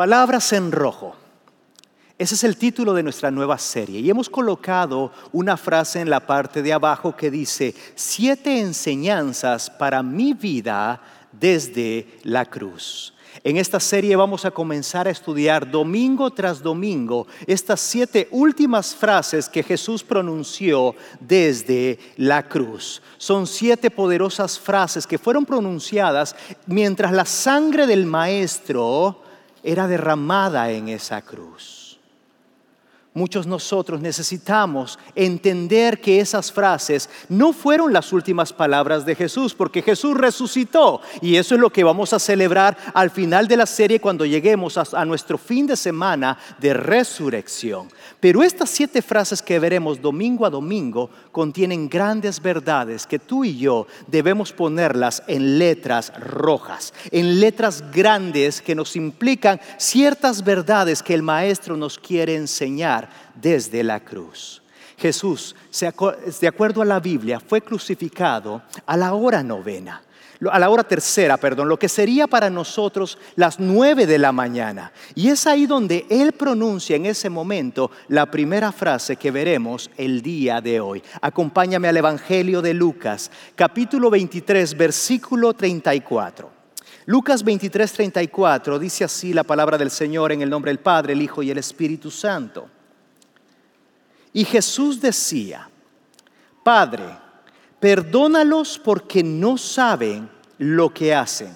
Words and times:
Palabras 0.00 0.54
en 0.54 0.72
rojo. 0.72 1.14
Ese 2.16 2.34
es 2.34 2.42
el 2.44 2.56
título 2.56 2.94
de 2.94 3.02
nuestra 3.02 3.30
nueva 3.30 3.58
serie 3.58 4.00
y 4.00 4.08
hemos 4.08 4.30
colocado 4.30 5.12
una 5.30 5.58
frase 5.58 6.00
en 6.00 6.08
la 6.08 6.20
parte 6.20 6.62
de 6.62 6.72
abajo 6.72 7.14
que 7.14 7.30
dice, 7.30 7.74
siete 7.96 8.60
enseñanzas 8.60 9.68
para 9.68 10.02
mi 10.02 10.32
vida 10.32 11.02
desde 11.30 12.18
la 12.22 12.46
cruz. 12.46 13.12
En 13.44 13.58
esta 13.58 13.78
serie 13.78 14.16
vamos 14.16 14.46
a 14.46 14.50
comenzar 14.50 15.06
a 15.06 15.10
estudiar 15.10 15.70
domingo 15.70 16.30
tras 16.30 16.62
domingo 16.62 17.26
estas 17.46 17.82
siete 17.82 18.26
últimas 18.30 18.94
frases 18.94 19.50
que 19.50 19.62
Jesús 19.62 20.02
pronunció 20.02 20.94
desde 21.20 21.98
la 22.16 22.48
cruz. 22.48 23.02
Son 23.18 23.46
siete 23.46 23.90
poderosas 23.90 24.58
frases 24.58 25.06
que 25.06 25.18
fueron 25.18 25.44
pronunciadas 25.44 26.34
mientras 26.64 27.12
la 27.12 27.26
sangre 27.26 27.86
del 27.86 28.06
Maestro 28.06 29.24
era 29.62 29.86
derramada 29.86 30.70
en 30.70 30.88
esa 30.88 31.22
cruz. 31.22 31.80
Muchos 33.12 33.44
nosotros 33.44 34.00
necesitamos 34.00 34.96
entender 35.16 36.00
que 36.00 36.20
esas 36.20 36.52
frases 36.52 37.10
no 37.28 37.52
fueron 37.52 37.92
las 37.92 38.12
últimas 38.12 38.52
palabras 38.52 39.04
de 39.04 39.16
Jesús, 39.16 39.52
porque 39.52 39.82
Jesús 39.82 40.16
resucitó. 40.16 41.00
Y 41.20 41.34
eso 41.34 41.56
es 41.56 41.60
lo 41.60 41.70
que 41.70 41.82
vamos 41.82 42.12
a 42.12 42.20
celebrar 42.20 42.76
al 42.94 43.10
final 43.10 43.48
de 43.48 43.56
la 43.56 43.66
serie 43.66 44.00
cuando 44.00 44.24
lleguemos 44.24 44.78
a, 44.78 45.04
nuestro 45.04 45.38
fin 45.38 45.66
de 45.66 45.76
semana 45.76 46.38
de 46.60 46.72
resurrección. 46.72 47.88
Pero 48.18 48.42
estas 48.42 48.70
siete 48.70 49.02
frases 49.02 49.40
que 49.40 49.58
veremos 49.58 50.00
domingo 50.00 50.44
a 50.44 50.50
domingo 50.50 51.10
contienen 51.32 51.88
grandes 51.88 52.40
verdades 52.42 53.06
que 53.06 53.18
tú 53.18 53.44
y 53.44 53.56
yo 53.56 53.86
debemos 54.06 54.52
ponerlas 54.52 55.22
en 55.26 55.58
letras 55.58 56.12
rojas, 56.18 56.92
en 57.10 57.40
letras 57.40 57.84
grandes 57.92 58.60
que 58.60 58.74
nos 58.74 58.96
implican 58.96 59.60
ciertas 59.78 60.42
verdades 60.42 61.02
que 61.02 61.14
el 61.14 61.22
Maestro 61.22 61.76
nos 61.76 61.98
quiere 61.98 62.34
enseñar 62.34 63.08
desde 63.40 63.84
la 63.84 64.00
cruz. 64.00 64.62
Jesús, 65.00 65.56
de 66.40 66.48
acuerdo 66.48 66.82
a 66.82 66.84
la 66.84 67.00
Biblia, 67.00 67.40
fue 67.40 67.62
crucificado 67.62 68.62
a 68.84 68.96
la 68.98 69.14
hora 69.14 69.42
novena, 69.42 70.02
a 70.50 70.58
la 70.58 70.70
hora 70.70 70.84
tercera, 70.84 71.36
perdón, 71.36 71.68
lo 71.68 71.78
que 71.78 71.88
sería 71.88 72.26
para 72.26 72.48
nosotros 72.48 73.18
las 73.36 73.60
nueve 73.60 74.06
de 74.06 74.18
la 74.18 74.32
mañana. 74.32 74.92
Y 75.14 75.28
es 75.28 75.46
ahí 75.46 75.66
donde 75.66 76.06
Él 76.08 76.32
pronuncia 76.32 76.96
en 76.96 77.06
ese 77.06 77.28
momento 77.28 77.90
la 78.08 78.30
primera 78.30 78.72
frase 78.72 79.16
que 79.16 79.30
veremos 79.30 79.90
el 79.98 80.22
día 80.22 80.62
de 80.62 80.80
hoy. 80.80 81.02
Acompáñame 81.20 81.88
al 81.88 81.96
Evangelio 81.98 82.62
de 82.62 82.72
Lucas, 82.72 83.30
capítulo 83.54 84.08
23, 84.08 84.76
versículo 84.76 85.52
34. 85.52 86.50
Lucas 87.06 87.42
23, 87.42 87.92
34 87.92 88.78
dice 88.78 89.04
así 89.04 89.34
la 89.34 89.44
palabra 89.44 89.76
del 89.76 89.90
Señor 89.90 90.32
en 90.32 90.42
el 90.42 90.48
nombre 90.48 90.70
del 90.70 90.78
Padre, 90.78 91.12
el 91.12 91.20
Hijo 91.22 91.42
y 91.42 91.50
el 91.50 91.58
Espíritu 91.58 92.10
Santo. 92.10 92.68
Y 94.32 94.44
Jesús 94.44 95.00
decía, 95.00 95.68
Padre, 96.62 97.04
perdónalos 97.80 98.78
porque 98.78 99.24
no 99.24 99.58
saben 99.58 100.30
lo 100.58 100.92
que 100.92 101.14
hacen. 101.14 101.52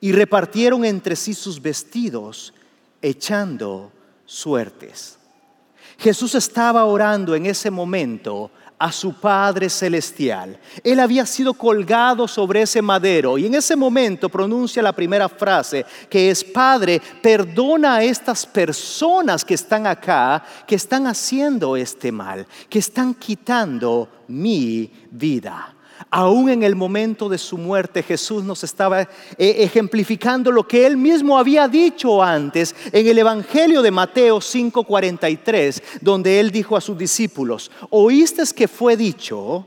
Y 0.00 0.12
repartieron 0.12 0.84
entre 0.84 1.16
sí 1.16 1.32
sus 1.34 1.60
vestidos, 1.60 2.52
echando 3.00 3.90
suertes. 4.26 5.18
Jesús 5.98 6.34
estaba 6.34 6.84
orando 6.84 7.34
en 7.34 7.46
ese 7.46 7.70
momento 7.70 8.50
a 8.78 8.90
su 8.92 9.14
Padre 9.14 9.70
Celestial. 9.70 10.58
Él 10.82 11.00
había 11.00 11.26
sido 11.26 11.54
colgado 11.54 12.26
sobre 12.26 12.62
ese 12.62 12.82
madero 12.82 13.38
y 13.38 13.46
en 13.46 13.54
ese 13.54 13.76
momento 13.76 14.28
pronuncia 14.28 14.82
la 14.82 14.92
primera 14.92 15.28
frase 15.28 15.84
que 16.08 16.30
es, 16.30 16.42
Padre, 16.42 17.00
perdona 17.22 17.96
a 17.96 18.02
estas 18.02 18.44
personas 18.46 19.44
que 19.44 19.54
están 19.54 19.86
acá, 19.86 20.44
que 20.66 20.74
están 20.74 21.06
haciendo 21.06 21.76
este 21.76 22.10
mal, 22.10 22.46
que 22.68 22.78
están 22.80 23.14
quitando 23.14 24.08
mi 24.28 24.90
vida. 25.10 25.74
Aún 26.10 26.48
en 26.50 26.62
el 26.62 26.76
momento 26.76 27.28
de 27.28 27.38
su 27.38 27.58
muerte 27.58 28.02
Jesús 28.02 28.44
nos 28.44 28.62
estaba 28.62 29.00
eh, 29.02 29.08
ejemplificando 29.38 30.52
lo 30.52 30.68
que 30.68 30.86
él 30.86 30.96
mismo 30.96 31.38
había 31.38 31.66
dicho 31.66 32.22
antes 32.22 32.74
en 32.92 33.06
el 33.06 33.18
Evangelio 33.18 33.82
de 33.82 33.90
Mateo 33.90 34.38
5:43, 34.40 35.82
donde 36.00 36.38
él 36.38 36.50
dijo 36.50 36.76
a 36.76 36.80
sus 36.80 36.96
discípulos, 36.96 37.70
oíste 37.90 38.34
que 38.54 38.66
fue 38.68 38.96
dicho, 38.96 39.64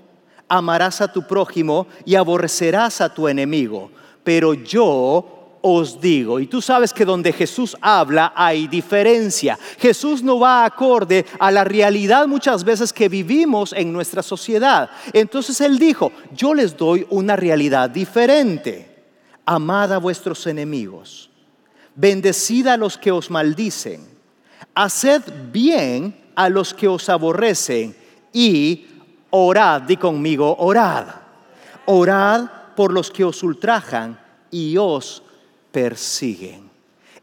amarás 0.47 1.01
a 1.01 1.11
tu 1.11 1.25
prójimo 1.25 1.87
y 2.05 2.15
aborrecerás 2.15 3.01
a 3.01 3.13
tu 3.13 3.27
enemigo, 3.27 3.89
pero 4.23 4.53
yo 4.53 5.36
os 5.61 5.99
digo. 5.99 6.39
Y 6.39 6.47
tú 6.47 6.61
sabes 6.61 6.93
que 6.93 7.05
donde 7.05 7.33
Jesús 7.33 7.75
habla 7.81 8.33
hay 8.35 8.67
diferencia. 8.67 9.57
Jesús 9.77 10.23
no 10.23 10.39
va 10.39 10.65
acorde 10.65 11.25
a 11.39 11.51
la 11.51 11.63
realidad 11.63 12.27
muchas 12.27 12.63
veces 12.63 12.93
que 12.93 13.09
vivimos 13.09 13.73
en 13.73 13.91
nuestra 13.91 14.23
sociedad. 14.23 14.89
Entonces 15.13 15.59
Él 15.61 15.79
dijo, 15.79 16.11
yo 16.35 16.53
les 16.53 16.77
doy 16.77 17.05
una 17.09 17.35
realidad 17.35 17.89
diferente. 17.89 18.95
Amad 19.45 19.93
a 19.93 19.97
vuestros 19.97 20.45
enemigos, 20.45 21.29
bendecid 21.95 22.67
a 22.67 22.75
los 22.75 22.97
que 22.97 23.11
os 23.11 23.31
maldicen, 23.31 24.05
haced 24.75 25.21
bien 25.53 26.19
a 26.35 26.49
los 26.49 26.73
que 26.73 26.89
os 26.89 27.07
aborrecen 27.07 27.95
y 28.33 28.85
orad, 29.29 29.83
di 29.83 29.95
conmigo, 29.95 30.53
orad. 30.59 31.07
Orad 31.85 32.49
por 32.75 32.91
los 32.91 33.09
que 33.09 33.23
os 33.23 33.41
ultrajan 33.41 34.19
y 34.51 34.75
os 34.77 35.23
persiguen. 35.77 36.71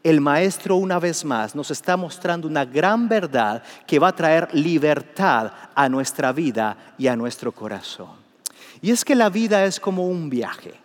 El 0.01 0.21
maestro 0.21 0.77
una 0.77 0.97
vez 0.97 1.25
más 1.25 1.55
nos 1.55 1.71
está 1.71 1.97
mostrando 1.97 2.47
una 2.47 2.63
gran 2.63 3.09
verdad 3.09 3.61
que 3.85 3.99
va 3.99 4.07
a 4.07 4.15
traer 4.15 4.47
libertad 4.53 5.51
a 5.75 5.89
nuestra 5.89 6.31
vida 6.31 6.77
y 6.97 7.07
a 7.07 7.17
nuestro 7.17 7.51
corazón. 7.51 8.15
Y 8.81 8.91
es 8.91 9.03
que 9.03 9.13
la 9.13 9.29
vida 9.29 9.65
es 9.65 9.77
como 9.77 10.07
un 10.07 10.29
viaje. 10.29 10.84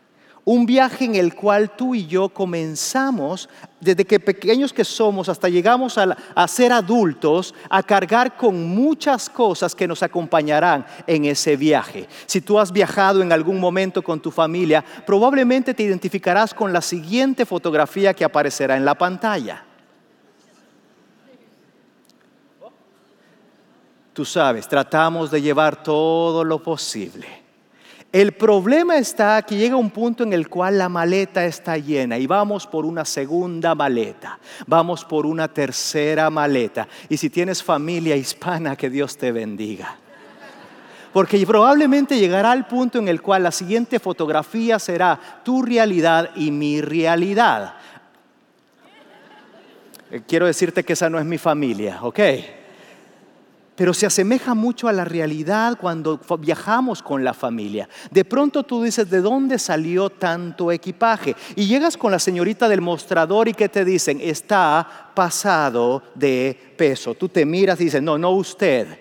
Un 0.50 0.66
viaje 0.66 1.04
en 1.04 1.14
el 1.14 1.36
cual 1.36 1.76
tú 1.76 1.94
y 1.94 2.08
yo 2.08 2.28
comenzamos, 2.28 3.48
desde 3.78 4.04
que 4.04 4.18
pequeños 4.18 4.72
que 4.72 4.84
somos 4.84 5.28
hasta 5.28 5.48
llegamos 5.48 5.96
a, 5.96 6.48
ser 6.48 6.72
adultos, 6.72 7.54
a 7.68 7.84
cargar 7.84 8.36
con 8.36 8.66
muchas 8.66 9.30
cosas 9.30 9.76
que 9.76 9.86
nos 9.86 10.02
acompañarán 10.02 10.84
en 11.06 11.24
ese 11.26 11.54
viaje. 11.54 12.08
Si 12.26 12.40
tú 12.40 12.58
has 12.58 12.72
viajado 12.72 13.22
en 13.22 13.30
algún 13.30 13.60
momento 13.60 14.02
con 14.02 14.18
tu 14.18 14.32
familia, 14.32 14.84
probablemente 15.06 15.72
te 15.72 15.84
identificarás 15.84 16.52
con 16.52 16.72
la 16.72 16.80
siguiente 16.80 17.46
fotografía 17.46 18.12
que 18.12 18.24
aparecerá 18.24 18.76
en 18.76 18.84
la 18.84 18.96
pantalla. 18.96 19.64
Tú 24.12 24.24
sabes, 24.24 24.66
tratamos 24.66 25.30
de 25.30 25.42
llevar 25.42 25.80
todo 25.80 26.42
lo 26.42 26.60
posible 26.60 27.49
el 28.12 28.32
problema 28.32 28.98
está 28.98 29.40
que 29.42 29.56
llega 29.56 29.76
un 29.76 29.90
punto 29.90 30.24
en 30.24 30.32
el 30.32 30.48
cual 30.48 30.78
la 30.78 30.88
maleta 30.88 31.44
está 31.44 31.78
llena 31.78 32.18
y 32.18 32.26
vamos 32.26 32.66
por 32.66 32.84
una 32.84 33.04
segunda 33.04 33.76
maleta, 33.76 34.38
vamos 34.66 35.04
por 35.04 35.26
una 35.26 35.46
tercera 35.46 36.28
maleta. 36.28 36.88
Y 37.08 37.16
si 37.16 37.30
tienes 37.30 37.62
familia 37.62 38.16
hispana, 38.16 38.74
que 38.74 38.90
Dios 38.90 39.16
te 39.16 39.30
bendiga. 39.30 39.96
Porque 41.12 41.44
probablemente 41.46 42.18
llegará 42.18 42.50
al 42.50 42.66
punto 42.66 42.98
en 42.98 43.06
el 43.06 43.22
cual 43.22 43.44
la 43.44 43.52
siguiente 43.52 44.00
fotografía 44.00 44.78
será 44.80 45.18
tu 45.44 45.62
realidad 45.62 46.30
y 46.34 46.50
mi 46.50 46.80
realidad. 46.80 47.74
Eh, 50.10 50.22
quiero 50.26 50.46
decirte 50.46 50.82
que 50.82 50.94
esa 50.94 51.08
no 51.08 51.18
es 51.18 51.24
mi 51.24 51.38
familia, 51.38 51.98
¿ok? 52.02 52.18
Pero 53.80 53.94
se 53.94 54.04
asemeja 54.04 54.52
mucho 54.52 54.88
a 54.88 54.92
la 54.92 55.06
realidad 55.06 55.78
cuando 55.80 56.20
viajamos 56.38 57.02
con 57.02 57.24
la 57.24 57.32
familia. 57.32 57.88
De 58.10 58.26
pronto 58.26 58.62
tú 58.62 58.82
dices, 58.82 59.08
¿de 59.08 59.22
dónde 59.22 59.58
salió 59.58 60.10
tanto 60.10 60.70
equipaje? 60.70 61.34
Y 61.56 61.66
llegas 61.66 61.96
con 61.96 62.12
la 62.12 62.18
señorita 62.18 62.68
del 62.68 62.82
mostrador 62.82 63.48
y 63.48 63.54
¿qué 63.54 63.70
te 63.70 63.82
dicen? 63.86 64.20
Está 64.20 65.10
pasado 65.14 66.02
de 66.14 66.74
peso. 66.76 67.14
Tú 67.14 67.30
te 67.30 67.46
miras 67.46 67.80
y 67.80 67.84
dices, 67.84 68.02
no, 68.02 68.18
no 68.18 68.32
usted, 68.32 68.98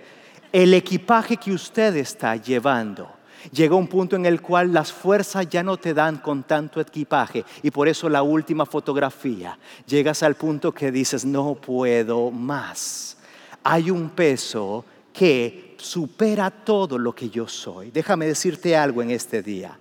el 0.49 0.73
equipaje 0.73 1.35
que 1.35 1.51
usted 1.51 1.97
está 1.97 2.37
llevando. 2.37 3.11
Llega 3.51 3.75
un 3.75 3.87
punto 3.87 4.15
en 4.15 4.25
el 4.25 4.41
cual 4.41 4.71
las 4.71 4.93
fuerzas 4.93 5.49
ya 5.49 5.61
no 5.61 5.75
te 5.75 5.93
dan 5.93 6.19
con 6.19 6.43
tanto 6.43 6.79
equipaje 6.79 7.43
y 7.63 7.69
por 7.69 7.89
eso 7.89 8.07
la 8.07 8.23
última 8.23 8.65
fotografía, 8.65 9.59
llegas 9.85 10.23
al 10.23 10.35
punto 10.35 10.71
que 10.71 10.89
dices, 10.89 11.25
no 11.25 11.55
puedo 11.55 12.31
más 12.31 13.17
hay 13.63 13.91
un 13.91 14.09
peso 14.09 14.85
que 15.13 15.75
supera 15.77 16.49
todo 16.51 16.97
lo 16.97 17.13
que 17.13 17.29
yo 17.29 17.47
soy. 17.47 17.91
Déjame 17.91 18.25
decirte 18.25 18.75
algo 18.75 19.01
en 19.01 19.11
este 19.11 19.41
día. 19.41 19.77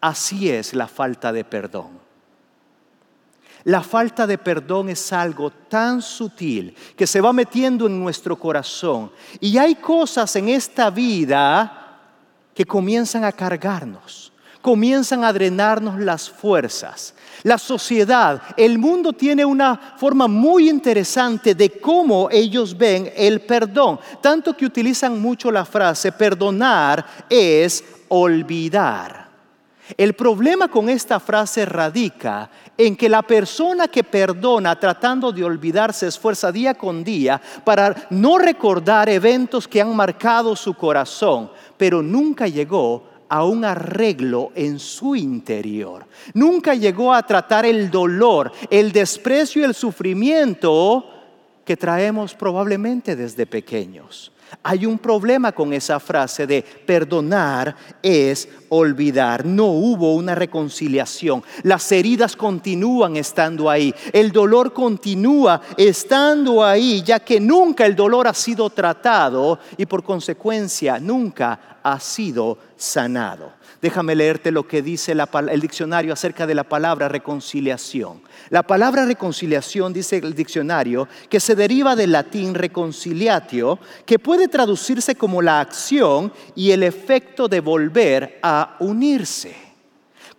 Así 0.00 0.50
es 0.50 0.74
la 0.74 0.88
falta 0.88 1.32
de 1.32 1.44
perdón. 1.44 2.10
La 3.64 3.82
falta 3.82 4.26
de 4.26 4.38
perdón 4.38 4.88
es 4.88 5.12
algo 5.12 5.50
tan 5.50 6.00
sutil 6.00 6.74
que 6.96 7.06
se 7.06 7.20
va 7.20 7.32
metiendo 7.32 7.86
en 7.86 8.00
nuestro 8.00 8.38
corazón. 8.38 9.12
Y 9.38 9.58
hay 9.58 9.74
cosas 9.74 10.34
en 10.36 10.48
esta 10.48 10.88
vida 10.88 11.98
que 12.54 12.64
comienzan 12.64 13.24
a 13.24 13.32
cargarnos, 13.32 14.32
comienzan 14.62 15.24
a 15.24 15.32
drenarnos 15.32 16.00
las 16.00 16.30
fuerzas. 16.30 17.14
La 17.42 17.56
sociedad, 17.56 18.42
el 18.56 18.78
mundo 18.78 19.12
tiene 19.12 19.44
una 19.44 19.94
forma 19.96 20.28
muy 20.28 20.68
interesante 20.68 21.54
de 21.54 21.70
cómo 21.80 22.28
ellos 22.30 22.76
ven 22.76 23.10
el 23.16 23.40
perdón, 23.40 23.98
tanto 24.20 24.54
que 24.54 24.66
utilizan 24.66 25.20
mucho 25.20 25.50
la 25.50 25.64
frase 25.64 26.12
perdonar 26.12 27.04
es 27.28 27.82
olvidar. 28.08 29.30
El 29.96 30.14
problema 30.14 30.68
con 30.68 30.88
esta 30.88 31.18
frase 31.18 31.66
radica 31.66 32.48
en 32.76 32.96
que 32.96 33.08
la 33.08 33.22
persona 33.22 33.88
que 33.88 34.04
perdona 34.04 34.78
tratando 34.78 35.32
de 35.32 35.42
olvidar 35.42 35.92
se 35.92 36.06
esfuerza 36.06 36.52
día 36.52 36.74
con 36.74 37.02
día 37.02 37.40
para 37.64 38.06
no 38.10 38.38
recordar 38.38 39.08
eventos 39.08 39.66
que 39.66 39.80
han 39.80 39.94
marcado 39.96 40.54
su 40.54 40.74
corazón, 40.74 41.50
pero 41.76 42.02
nunca 42.02 42.46
llegó 42.46 43.09
a 43.30 43.44
un 43.44 43.64
arreglo 43.64 44.50
en 44.56 44.78
su 44.78 45.14
interior. 45.14 46.04
Nunca 46.34 46.74
llegó 46.74 47.14
a 47.14 47.22
tratar 47.22 47.64
el 47.64 47.90
dolor, 47.90 48.52
el 48.68 48.90
desprecio 48.90 49.62
y 49.62 49.64
el 49.64 49.74
sufrimiento 49.74 51.06
que 51.64 51.76
traemos 51.76 52.34
probablemente 52.34 53.14
desde 53.14 53.46
pequeños. 53.46 54.32
Hay 54.64 54.84
un 54.84 54.98
problema 54.98 55.52
con 55.52 55.72
esa 55.72 56.00
frase 56.00 56.46
de 56.46 56.62
perdonar 56.62 57.76
es 58.02 58.48
olvidar. 58.68 59.46
No 59.46 59.66
hubo 59.66 60.14
una 60.14 60.34
reconciliación. 60.34 61.42
Las 61.62 61.90
heridas 61.92 62.34
continúan 62.34 63.16
estando 63.16 63.70
ahí. 63.70 63.94
El 64.12 64.32
dolor 64.32 64.72
continúa 64.72 65.60
estando 65.76 66.64
ahí, 66.64 67.02
ya 67.02 67.20
que 67.20 67.38
nunca 67.38 67.86
el 67.86 67.94
dolor 67.94 68.26
ha 68.26 68.34
sido 68.34 68.68
tratado 68.70 69.60
y 69.76 69.86
por 69.86 70.02
consecuencia 70.02 70.98
nunca 70.98 71.78
ha 71.82 72.00
sido 72.00 72.58
sanado. 72.80 73.52
Déjame 73.82 74.14
leerte 74.14 74.50
lo 74.50 74.66
que 74.66 74.82
dice 74.82 75.12
el 75.12 75.60
diccionario 75.60 76.12
acerca 76.12 76.46
de 76.46 76.54
la 76.54 76.64
palabra 76.64 77.08
reconciliación. 77.08 78.22
La 78.50 78.62
palabra 78.62 79.06
reconciliación 79.06 79.92
dice 79.92 80.18
el 80.18 80.34
diccionario 80.34 81.08
que 81.28 81.40
se 81.40 81.54
deriva 81.54 81.96
del 81.96 82.12
latín 82.12 82.54
reconciliatio, 82.54 83.78
que 84.04 84.18
puede 84.18 84.48
traducirse 84.48 85.14
como 85.14 85.40
la 85.40 85.60
acción 85.60 86.32
y 86.54 86.72
el 86.72 86.82
efecto 86.82 87.48
de 87.48 87.60
volver 87.60 88.38
a 88.42 88.76
unirse. 88.80 89.69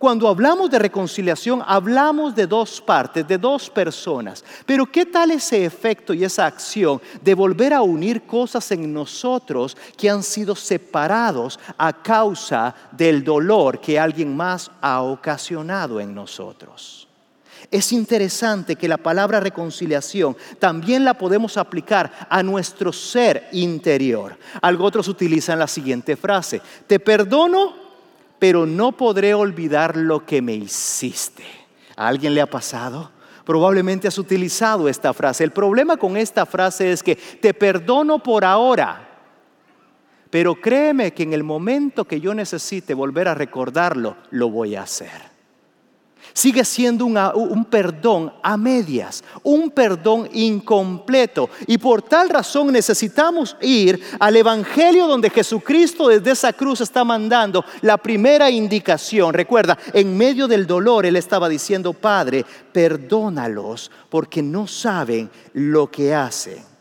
Cuando 0.02 0.26
hablamos 0.26 0.68
de 0.68 0.80
reconciliación, 0.80 1.62
hablamos 1.64 2.34
de 2.34 2.48
dos 2.48 2.80
partes, 2.80 3.24
de 3.28 3.38
dos 3.38 3.70
personas. 3.70 4.44
Pero 4.66 4.84
¿qué 4.84 5.06
tal 5.06 5.30
ese 5.30 5.64
efecto 5.64 6.12
y 6.12 6.24
esa 6.24 6.44
acción 6.44 7.00
de 7.20 7.34
volver 7.34 7.72
a 7.72 7.82
unir 7.82 8.22
cosas 8.22 8.72
en 8.72 8.92
nosotros 8.92 9.76
que 9.96 10.10
han 10.10 10.24
sido 10.24 10.56
separados 10.56 11.60
a 11.78 11.92
causa 11.92 12.74
del 12.90 13.22
dolor 13.22 13.80
que 13.80 13.96
alguien 13.96 14.36
más 14.36 14.72
ha 14.80 15.02
ocasionado 15.02 16.00
en 16.00 16.12
nosotros? 16.12 17.06
Es 17.70 17.92
interesante 17.92 18.74
que 18.74 18.88
la 18.88 18.96
palabra 18.96 19.38
reconciliación 19.38 20.36
también 20.58 21.04
la 21.04 21.14
podemos 21.14 21.56
aplicar 21.56 22.26
a 22.28 22.42
nuestro 22.42 22.92
ser 22.92 23.48
interior. 23.52 24.36
Algo 24.62 24.84
otros 24.84 25.06
utilizan 25.06 25.60
la 25.60 25.68
siguiente 25.68 26.16
frase, 26.16 26.60
te 26.88 26.98
perdono 26.98 27.81
pero 28.42 28.66
no 28.66 28.90
podré 28.90 29.34
olvidar 29.34 29.96
lo 29.96 30.26
que 30.26 30.42
me 30.42 30.52
hiciste. 30.52 31.44
¿A 31.94 32.08
alguien 32.08 32.34
le 32.34 32.40
ha 32.40 32.50
pasado? 32.50 33.12
Probablemente 33.44 34.08
has 34.08 34.18
utilizado 34.18 34.88
esta 34.88 35.14
frase. 35.14 35.44
El 35.44 35.52
problema 35.52 35.96
con 35.96 36.16
esta 36.16 36.44
frase 36.44 36.90
es 36.90 37.04
que 37.04 37.14
te 37.14 37.54
perdono 37.54 38.20
por 38.20 38.44
ahora, 38.44 39.08
pero 40.28 40.56
créeme 40.60 41.14
que 41.14 41.22
en 41.22 41.34
el 41.34 41.44
momento 41.44 42.04
que 42.04 42.20
yo 42.20 42.34
necesite 42.34 42.94
volver 42.94 43.28
a 43.28 43.34
recordarlo, 43.36 44.16
lo 44.32 44.50
voy 44.50 44.74
a 44.74 44.82
hacer. 44.82 45.31
Sigue 46.32 46.64
siendo 46.64 47.06
un 47.06 47.64
perdón 47.66 48.32
a 48.42 48.56
medias, 48.56 49.22
un 49.42 49.70
perdón 49.70 50.28
incompleto. 50.32 51.50
Y 51.66 51.78
por 51.78 52.02
tal 52.02 52.28
razón 52.28 52.72
necesitamos 52.72 53.56
ir 53.60 54.00
al 54.18 54.36
Evangelio 54.36 55.06
donde 55.06 55.30
Jesucristo 55.30 56.08
desde 56.08 56.30
esa 56.30 56.52
cruz 56.52 56.80
está 56.80 57.04
mandando 57.04 57.64
la 57.82 57.98
primera 57.98 58.50
indicación. 58.50 59.34
Recuerda, 59.34 59.78
en 59.92 60.16
medio 60.16 60.48
del 60.48 60.66
dolor 60.66 61.06
Él 61.06 61.16
estaba 61.16 61.48
diciendo, 61.48 61.92
Padre, 61.92 62.44
perdónalos 62.72 63.90
porque 64.08 64.42
no 64.42 64.66
saben 64.66 65.30
lo 65.52 65.90
que 65.90 66.14
hacen 66.14 66.71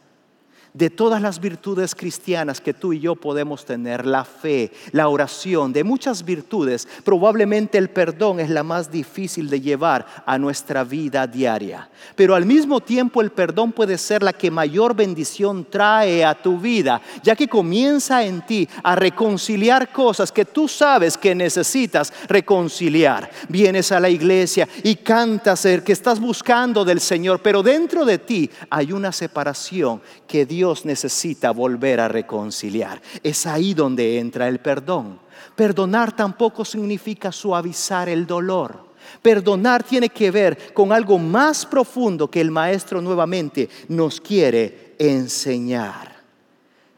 de 0.73 0.89
todas 0.89 1.21
las 1.21 1.39
virtudes 1.39 1.95
cristianas 1.95 2.61
que 2.61 2.73
tú 2.73 2.93
y 2.93 2.99
yo 2.99 3.15
podemos 3.15 3.65
tener, 3.65 4.05
la 4.05 4.23
fe, 4.23 4.71
la 4.91 5.07
oración, 5.09 5.73
de 5.73 5.83
muchas 5.83 6.23
virtudes, 6.23 6.87
probablemente 7.03 7.77
el 7.77 7.89
perdón 7.89 8.39
es 8.39 8.49
la 8.49 8.63
más 8.63 8.89
difícil 8.89 9.49
de 9.49 9.61
llevar 9.61 10.05
a 10.25 10.37
nuestra 10.37 10.83
vida 10.83 11.27
diaria. 11.27 11.89
Pero 12.15 12.35
al 12.35 12.45
mismo 12.45 12.79
tiempo 12.79 13.21
el 13.21 13.31
perdón 13.31 13.71
puede 13.71 13.97
ser 13.97 14.23
la 14.23 14.33
que 14.33 14.49
mayor 14.49 14.95
bendición 14.95 15.65
trae 15.69 16.23
a 16.23 16.41
tu 16.41 16.57
vida, 16.57 17.01
ya 17.23 17.35
que 17.35 17.47
comienza 17.47 18.23
en 18.23 18.45
ti 18.45 18.67
a 18.83 18.95
reconciliar 18.95 19.91
cosas 19.91 20.31
que 20.31 20.45
tú 20.45 20.67
sabes 20.67 21.17
que 21.17 21.35
necesitas 21.35 22.13
reconciliar. 22.27 23.29
Vienes 23.49 23.91
a 23.91 23.99
la 23.99 24.09
iglesia 24.09 24.67
y 24.83 24.95
cantas 24.95 25.65
el 25.65 25.83
que 25.83 25.93
estás 25.93 26.19
buscando 26.19 26.85
del 26.85 27.01
Señor, 27.01 27.41
pero 27.41 27.61
dentro 27.61 28.05
de 28.05 28.17
ti 28.17 28.49
hay 28.69 28.91
una 28.93 29.11
separación 29.11 30.01
que 30.27 30.45
Dios 30.45 30.60
Dios 30.61 30.85
necesita 30.85 31.49
volver 31.49 31.99
a 31.99 32.07
reconciliar. 32.07 33.01
Es 33.23 33.47
ahí 33.47 33.73
donde 33.73 34.19
entra 34.19 34.47
el 34.47 34.59
perdón. 34.59 35.19
Perdonar 35.55 36.15
tampoco 36.15 36.63
significa 36.63 37.31
suavizar 37.31 38.07
el 38.09 38.27
dolor. 38.27 38.91
Perdonar 39.23 39.81
tiene 39.81 40.09
que 40.09 40.29
ver 40.29 40.71
con 40.71 40.91
algo 40.91 41.17
más 41.17 41.65
profundo 41.65 42.29
que 42.29 42.41
el 42.41 42.51
Maestro 42.51 43.01
nuevamente 43.01 43.69
nos 43.87 44.21
quiere 44.21 44.93
enseñar. 44.99 46.15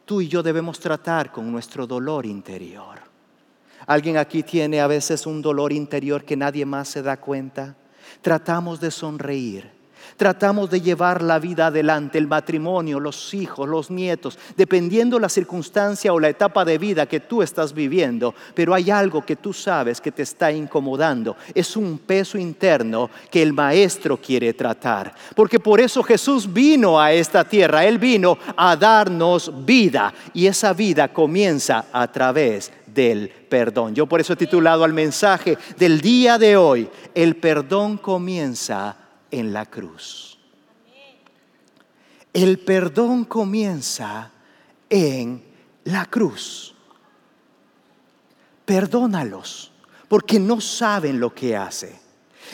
Tú 0.04 0.20
y 0.20 0.28
yo 0.28 0.44
debemos 0.44 0.78
tratar 0.78 1.32
con 1.32 1.50
nuestro 1.50 1.88
dolor 1.88 2.26
interior. 2.26 3.00
¿Alguien 3.88 4.18
aquí 4.18 4.44
tiene 4.44 4.82
a 4.82 4.88
veces 4.88 5.26
un 5.26 5.42
dolor 5.42 5.72
interior 5.72 6.26
que 6.26 6.36
nadie 6.36 6.66
más 6.66 6.90
se 6.90 7.02
da 7.02 7.16
cuenta? 7.16 7.78
Tratamos 8.22 8.82
de 8.82 8.92
sonreír 8.92 9.83
Tratamos 10.18 10.70
de 10.70 10.82
llevar 10.82 11.22
la 11.22 11.40
vida 11.40 11.68
adelante, 11.68 12.18
el 12.18 12.28
matrimonio, 12.28 13.00
los 13.00 13.34
hijos, 13.34 13.68
los 13.68 13.90
nietos, 13.90 14.38
dependiendo 14.56 15.20
la 15.20 15.30
circunstancia 15.30 16.14
o 16.14 16.20
la 16.20 16.30
etapa 16.30 16.66
de 16.66 16.78
vida 16.78 17.06
que 17.06 17.20
tú 17.20 17.42
estás 17.42 17.74
viviendo, 17.74 18.34
pero 18.54 18.74
hay 18.74 18.92
algo 18.92 19.26
que 19.26 19.36
tú 19.36 19.54
sabes 19.54 20.00
que 20.02 20.12
te 20.12 20.24
está 20.24 20.52
incomodando. 20.52 21.36
Es 21.54 21.76
un 21.76 21.98
peso 22.00 22.38
interno 22.38 23.10
que 23.32 23.42
el 23.42 23.54
maestro 23.54 24.18
quiere 24.18 24.54
tratar. 24.54 25.14
Porque 25.36 25.60
por 25.60 25.80
eso 25.80 26.04
Jesús 26.04 26.52
vino 26.52 27.00
a 27.00 27.12
esta 27.12 27.44
tierra, 27.44 27.86
Él 27.86 27.98
vino 27.98 28.38
a 28.56 28.76
darnos 28.76 29.66
vida 29.66 30.14
y 30.34 30.48
esa 30.48 30.74
vida 30.74 31.08
comienza 31.08 31.86
a 31.92 32.12
través 32.12 32.72
del 32.94 33.30
perdón. 33.30 33.96
Yo 33.96 34.06
por 34.06 34.22
eso 34.22 34.34
he 34.34 34.38
titulado 34.38 34.84
al 34.84 34.94
mensaje 34.94 35.58
del 35.78 36.02
día 36.02 36.38
de 36.38 36.58
hoy, 36.58 36.90
el 37.14 37.36
perdón 37.36 37.98
comienza 37.98 38.96
en 39.34 39.52
la 39.52 39.66
cruz. 39.66 40.38
El 42.32 42.60
perdón 42.60 43.26
comienza 43.26 44.32
en 44.90 45.44
la 45.86 46.06
cruz. 46.06 46.76
Perdónalos 48.64 49.72
porque 50.08 50.40
no 50.40 50.62
saben 50.62 51.20
lo 51.20 51.34
que 51.34 51.58
hacen. 51.58 52.03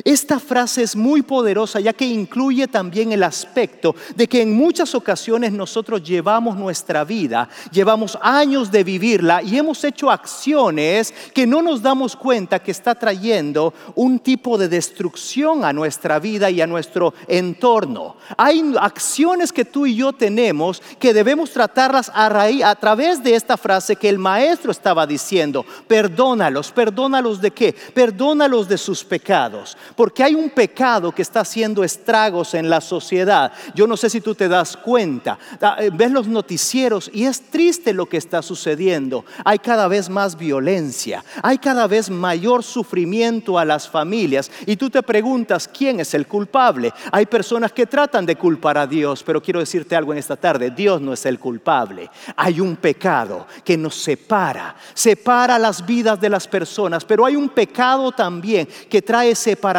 Esta 0.03 0.39
frase 0.39 0.84
es 0.84 0.96
muy 0.96 1.22
poderosa 1.22 1.79
ya 1.79 1.94
que 1.94 2.06
incluye 2.06 2.68
también 2.68 3.12
el 3.12 3.24
aspecto 3.24 3.96
de 4.15 4.27
que 4.27 4.41
en 4.41 4.56
muchas 4.56 4.96
ocasiones 4.96 5.51
nosotros 5.51 6.03
llevamos 6.03 6.56
nuestra 6.56 7.03
vida, 7.03 7.50
llevamos 7.72 8.18
años 8.22 8.72
de 8.72 8.84
vivirla 8.84 9.44
y 9.44 9.58
hemos 9.58 9.84
hecho 9.84 10.10
acciones 10.10 11.13
que 11.34 11.46
no 11.46 11.62
nos 11.62 11.82
damos 11.82 12.15
cuenta 12.15 12.60
que 12.60 12.72
está 12.72 12.96
trayendo 12.96 13.74
un 13.96 14.20
tipo 14.20 14.58
de 14.58 14.70
destrucción 14.70 15.65
a 15.65 15.74
nuestra 15.74 16.20
vida 16.20 16.50
y 16.50 16.62
a 16.62 16.68
nuestro 16.68 17.13
entorno. 17.27 18.15
Hay 18.38 18.74
acciones 18.79 19.51
que 19.51 19.65
tú 19.65 19.86
y 19.86 19.96
yo 19.96 20.13
tenemos 20.13 20.82
que 21.00 21.13
debemos 21.13 21.51
tratarlas 21.51 22.12
a 22.13 22.29
raíz 22.29 22.63
a 22.63 22.75
través 22.75 23.24
de 23.24 23.36
esta 23.36 23.58
frase 23.58 23.96
que 23.96 24.10
el 24.10 24.18
maestro 24.18 24.72
estaba 24.72 25.06
diciendo, 25.06 25.65
perdónalos, 25.88 26.72
perdónalos 26.72 27.41
de 27.41 27.51
qué? 27.51 27.75
Perdónalos 27.94 28.68
de 28.68 28.77
sus 28.77 29.03
pecados 29.03 29.77
porque 29.96 30.24
hay 30.24 30.36
un 30.36 30.50
pecado 30.50 31.12
que 31.12 31.22
está 31.22 31.41
haciendo 31.41 31.84
estragos 31.84 32.53
en 32.53 32.69
la 32.69 32.81
sociedad. 32.81 33.51
Yo 33.74 33.88
no 33.88 33.98
sé 33.98 34.10
si 34.10 34.22
tú 34.22 34.36
te 34.36 34.48
das 34.48 34.77
cuenta, 34.77 35.38
eh, 35.79 35.89
ves 35.93 36.12
los 36.12 36.27
noticieros 36.27 37.10
y 37.13 37.25
es 37.25 37.41
triste 37.50 37.93
lo 37.93 38.08
que 38.08 38.17
está 38.17 38.41
sucediendo. 38.41 39.25
Hay 39.43 39.60
cada 39.60 39.88
vez 39.88 40.10
más 40.10 40.38
violencia, 40.38 41.24
hay 41.41 41.58
cada 41.58 41.88
vez 41.88 42.10
mayor 42.10 42.63
sufrimiento 42.63 43.58
a 43.58 43.65
las 43.65 43.89
familias 43.89 44.51
y 44.65 44.75
tú 44.75 44.89
te 44.89 45.03
preguntas 45.03 45.67
quién 45.67 46.00
es 46.00 46.13
el 46.13 46.27
culpable. 46.27 46.93
Hay 47.12 47.25
personas 47.25 47.72
que 47.72 47.86
tratan 47.86 48.25
de 48.25 48.36
culpar 48.36 48.77
a 48.77 48.88
Dios, 48.88 49.24
pero 49.24 49.41
quiero 49.41 49.60
decirte 49.60 49.96
algo 49.96 50.13
en 50.13 50.19
esta 50.19 50.36
tarde, 50.36 50.72
Dios 50.72 51.01
no 51.01 51.13
es 51.13 51.25
el 51.25 51.39
culpable. 51.39 52.10
Hay 52.36 52.60
un 52.60 52.75
pecado 52.75 53.48
que 53.63 53.77
nos 53.77 53.96
separa, 53.96 54.75
separa 54.93 55.58
las 55.58 55.86
vidas 55.86 56.19
de 56.19 56.29
las 56.29 56.48
personas, 56.48 57.03
pero 57.05 57.25
hay 57.25 57.36
un 57.36 57.50
pecado 57.50 58.12
también 58.12 58.67
que 58.89 59.01
trae 59.01 59.36
separación 59.36 59.78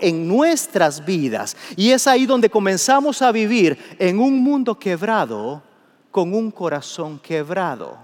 en 0.00 0.26
nuestras 0.26 1.04
vidas. 1.04 1.56
Y 1.76 1.90
es 1.90 2.06
ahí 2.06 2.26
donde 2.26 2.50
comenzamos 2.50 3.22
a 3.22 3.32
vivir 3.32 3.78
en 3.98 4.18
un 4.18 4.42
mundo 4.42 4.78
quebrado 4.78 5.62
con 6.10 6.34
un 6.34 6.50
corazón 6.50 7.18
quebrado. 7.18 7.98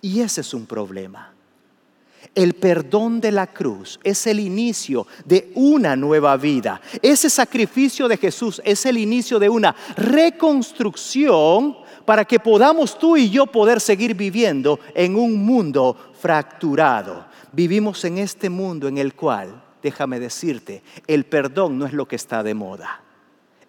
Y 0.00 0.20
ese 0.20 0.40
es 0.40 0.54
un 0.54 0.66
problema. 0.66 1.32
El 2.34 2.54
perdón 2.54 3.20
de 3.20 3.32
la 3.32 3.46
cruz 3.46 4.00
es 4.02 4.26
el 4.26 4.40
inicio 4.40 5.06
de 5.24 5.52
una 5.54 5.96
nueva 5.96 6.36
vida. 6.36 6.80
Ese 7.00 7.30
sacrificio 7.30 8.08
de 8.08 8.16
Jesús 8.16 8.60
es 8.64 8.84
el 8.84 8.98
inicio 8.98 9.38
de 9.38 9.48
una 9.48 9.74
reconstrucción 9.96 11.76
para 12.04 12.24
que 12.24 12.38
podamos 12.38 12.98
tú 12.98 13.16
y 13.16 13.30
yo 13.30 13.46
poder 13.46 13.80
seguir 13.80 14.14
viviendo 14.14 14.78
en 14.94 15.16
un 15.16 15.44
mundo 15.44 15.96
fracturado. 16.20 17.26
Vivimos 17.52 18.04
en 18.04 18.18
este 18.18 18.50
mundo 18.50 18.88
en 18.88 18.98
el 18.98 19.14
cual, 19.14 19.62
déjame 19.86 20.18
decirte, 20.18 20.82
el 21.06 21.26
perdón 21.26 21.78
no 21.78 21.86
es 21.86 21.92
lo 21.92 22.08
que 22.08 22.16
está 22.16 22.42
de 22.42 22.54
moda. 22.54 23.02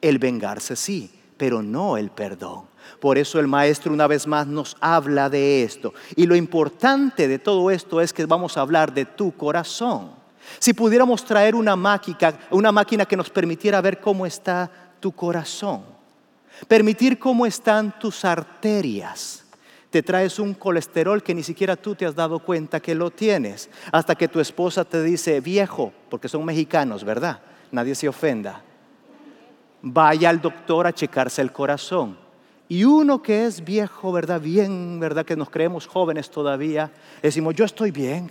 El 0.02 0.18
vengarse 0.18 0.76
sí, 0.76 1.12
pero 1.38 1.62
no 1.62 1.96
el 1.96 2.10
perdón. 2.10 2.64
Por 3.00 3.20
eso 3.20 3.40
el 3.40 3.46
maestro 3.46 3.94
una 3.94 4.08
vez 4.08 4.26
más 4.26 4.48
nos 4.48 4.76
habla 4.80 5.30
de 5.30 5.62
esto. 5.62 5.94
Y 6.16 6.26
lo 6.26 6.36
importante 6.36 7.28
de 7.28 7.38
todo 7.38 7.70
esto 7.70 8.02
es 8.02 8.14
que 8.14 8.26
vamos 8.26 8.58
a 8.58 8.62
hablar 8.62 8.92
de 8.96 9.06
tu 9.06 9.32
corazón. 9.32 10.10
Si 10.58 10.74
pudiéramos 10.74 11.24
traer 11.24 11.54
una 11.54 11.76
máquina, 11.76 12.34
una 12.50 12.72
máquina 12.72 13.06
que 13.06 13.18
nos 13.18 13.30
permitiera 13.30 13.80
ver 13.80 14.00
cómo 14.00 14.26
está 14.26 14.72
tu 15.00 15.12
corazón, 15.12 15.84
permitir 16.68 17.20
cómo 17.20 17.46
están 17.46 18.00
tus 18.00 18.26
arterias. 18.26 19.46
Te 19.90 20.04
traes 20.04 20.38
un 20.40 20.54
colesterol 20.54 21.24
que 21.24 21.34
ni 21.34 21.44
siquiera 21.44 21.76
tú 21.76 21.96
te 21.96 22.06
has 22.06 22.16
dado 22.16 22.40
cuenta 22.40 22.80
que 22.80 22.94
lo 22.94 23.10
tienes, 23.10 23.70
hasta 23.92 24.16
que 24.16 24.28
tu 24.28 24.40
esposa 24.40 24.84
te 24.84 25.02
dice, 25.02 25.40
viejo, 25.40 25.94
porque 26.10 26.28
son 26.28 26.44
mexicanos, 26.44 27.04
¿verdad? 27.04 27.40
Nadie 27.72 27.96
se 27.96 28.10
ofenda. 28.10 28.62
Vaya 29.82 30.30
al 30.30 30.42
doctor 30.42 30.88
a 30.88 30.94
checarse 30.94 31.42
el 31.42 31.52
corazón 31.52 32.18
y 32.70 32.84
uno 32.84 33.22
que 33.22 33.46
es 33.46 33.64
viejo, 33.64 34.12
¿verdad? 34.12 34.42
Bien, 34.42 35.00
¿verdad? 35.00 35.26
Que 35.26 35.38
nos 35.38 35.50
creemos 35.50 35.88
jóvenes 35.88 36.30
todavía, 36.30 36.92
decimos, 37.22 37.56
yo 37.56 37.64
estoy 37.64 37.92
bien, 37.92 38.30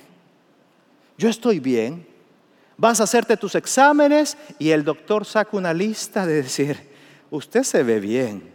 yo 1.17 1.29
estoy 1.29 1.59
bien. 1.59 2.07
Vas 2.77 3.01
a 3.01 3.05
hacerte 3.05 3.39
tus 3.39 3.55
exámenes 3.55 4.37
y 4.59 4.71
el 4.71 4.85
doctor 4.85 5.25
saca 5.25 5.57
una 5.57 5.73
lista 5.73 6.27
de 6.27 6.43
decir, 6.43 6.77
usted 7.31 7.63
se 7.63 7.83
ve 7.83 8.01
bien, 8.01 8.53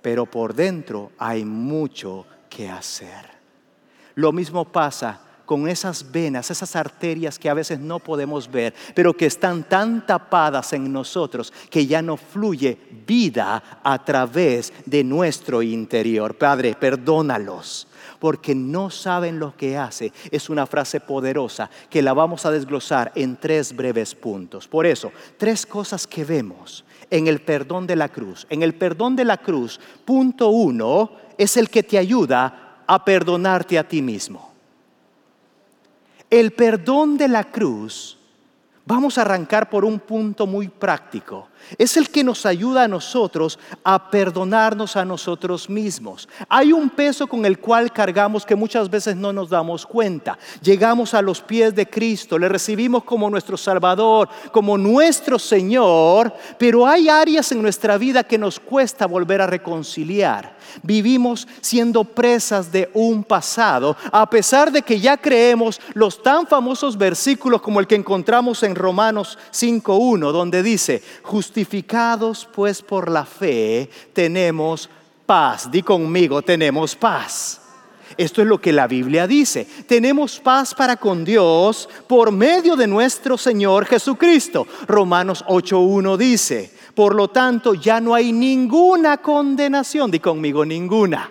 pero 0.00 0.24
por 0.24 0.54
dentro 0.54 1.12
hay 1.18 1.44
mucho 1.44 2.24
que 2.48 2.68
hacer. 2.68 3.38
Lo 4.14 4.32
mismo 4.32 4.64
pasa 4.64 5.20
con 5.48 5.66
esas 5.66 6.10
venas, 6.12 6.50
esas 6.50 6.76
arterias 6.76 7.38
que 7.38 7.48
a 7.48 7.54
veces 7.54 7.80
no 7.80 8.00
podemos 8.00 8.50
ver, 8.50 8.74
pero 8.94 9.16
que 9.16 9.24
están 9.24 9.64
tan 9.64 10.06
tapadas 10.06 10.74
en 10.74 10.92
nosotros 10.92 11.54
que 11.70 11.86
ya 11.86 12.02
no 12.02 12.18
fluye 12.18 12.76
vida 13.06 13.80
a 13.82 14.04
través 14.04 14.74
de 14.84 15.02
nuestro 15.04 15.62
interior. 15.62 16.36
Padre, 16.36 16.76
perdónalos 16.78 17.88
porque 18.18 18.54
no 18.54 18.90
saben 18.90 19.38
lo 19.38 19.56
que 19.56 19.76
hace. 19.76 20.12
Es 20.30 20.50
una 20.50 20.66
frase 20.66 21.00
poderosa 21.00 21.70
que 21.88 22.02
la 22.02 22.12
vamos 22.12 22.44
a 22.44 22.50
desglosar 22.50 23.12
en 23.14 23.36
tres 23.36 23.74
breves 23.74 24.14
puntos. 24.14 24.68
Por 24.68 24.86
eso, 24.86 25.12
tres 25.36 25.64
cosas 25.64 26.06
que 26.06 26.24
vemos 26.24 26.84
en 27.10 27.26
el 27.26 27.40
perdón 27.40 27.86
de 27.86 27.96
la 27.96 28.08
cruz. 28.08 28.46
En 28.50 28.62
el 28.62 28.74
perdón 28.74 29.16
de 29.16 29.24
la 29.24 29.38
cruz, 29.38 29.80
punto 30.04 30.48
uno, 30.48 31.10
es 31.38 31.56
el 31.56 31.70
que 31.70 31.82
te 31.82 31.96
ayuda 31.96 32.82
a 32.86 33.04
perdonarte 33.04 33.78
a 33.78 33.88
ti 33.88 34.02
mismo. 34.02 34.52
El 36.28 36.52
perdón 36.52 37.16
de 37.16 37.28
la 37.28 37.44
cruz, 37.44 38.18
vamos 38.84 39.16
a 39.16 39.22
arrancar 39.22 39.70
por 39.70 39.84
un 39.84 40.00
punto 40.00 40.46
muy 40.46 40.68
práctico. 40.68 41.48
Es 41.76 41.96
el 41.96 42.10
que 42.10 42.24
nos 42.24 42.46
ayuda 42.46 42.84
a 42.84 42.88
nosotros 42.88 43.58
a 43.84 44.10
perdonarnos 44.10 44.96
a 44.96 45.04
nosotros 45.04 45.68
mismos. 45.68 46.28
Hay 46.48 46.72
un 46.72 46.90
peso 46.90 47.26
con 47.26 47.44
el 47.44 47.58
cual 47.58 47.92
cargamos 47.92 48.46
que 48.46 48.56
muchas 48.56 48.88
veces 48.88 49.16
no 49.16 49.32
nos 49.32 49.50
damos 49.50 49.84
cuenta. 49.84 50.38
Llegamos 50.62 51.14
a 51.14 51.22
los 51.22 51.40
pies 51.40 51.74
de 51.74 51.88
Cristo, 51.88 52.38
le 52.38 52.48
recibimos 52.48 53.04
como 53.04 53.30
nuestro 53.30 53.56
Salvador, 53.56 54.28
como 54.52 54.78
nuestro 54.78 55.38
Señor, 55.38 56.32
pero 56.58 56.86
hay 56.86 57.08
áreas 57.08 57.52
en 57.52 57.62
nuestra 57.62 57.98
vida 57.98 58.24
que 58.24 58.38
nos 58.38 58.58
cuesta 58.60 59.06
volver 59.06 59.42
a 59.42 59.46
reconciliar. 59.46 60.56
Vivimos 60.82 61.48
siendo 61.60 62.04
presas 62.04 62.70
de 62.70 62.90
un 62.94 63.24
pasado, 63.24 63.96
a 64.12 64.28
pesar 64.28 64.70
de 64.70 64.82
que 64.82 65.00
ya 65.00 65.16
creemos 65.16 65.80
los 65.94 66.22
tan 66.22 66.46
famosos 66.46 66.96
versículos 66.96 67.62
como 67.62 67.80
el 67.80 67.86
que 67.86 67.94
encontramos 67.94 68.62
en 68.62 68.74
Romanos 68.74 69.38
5.1, 69.52 70.32
donde 70.32 70.62
dice, 70.62 71.02
justificados 71.48 72.46
pues 72.52 72.82
por 72.82 73.10
la 73.10 73.24
fe, 73.24 73.88
tenemos 74.12 74.90
paz. 75.24 75.70
Di 75.70 75.82
conmigo, 75.82 76.42
tenemos 76.42 76.94
paz. 76.94 77.62
Esto 78.18 78.42
es 78.42 78.48
lo 78.48 78.60
que 78.60 78.70
la 78.70 78.86
Biblia 78.86 79.26
dice. 79.26 79.66
Tenemos 79.86 80.40
paz 80.40 80.74
para 80.74 80.96
con 80.96 81.24
Dios 81.24 81.88
por 82.06 82.32
medio 82.32 82.76
de 82.76 82.86
nuestro 82.86 83.38
Señor 83.38 83.86
Jesucristo. 83.86 84.66
Romanos 84.86 85.42
8.1 85.46 86.18
dice, 86.18 86.70
por 86.94 87.14
lo 87.14 87.28
tanto, 87.28 87.72
ya 87.72 87.98
no 87.98 88.14
hay 88.14 88.30
ninguna 88.32 89.16
condenación. 89.16 90.10
Di 90.10 90.20
conmigo, 90.20 90.66
ninguna. 90.66 91.30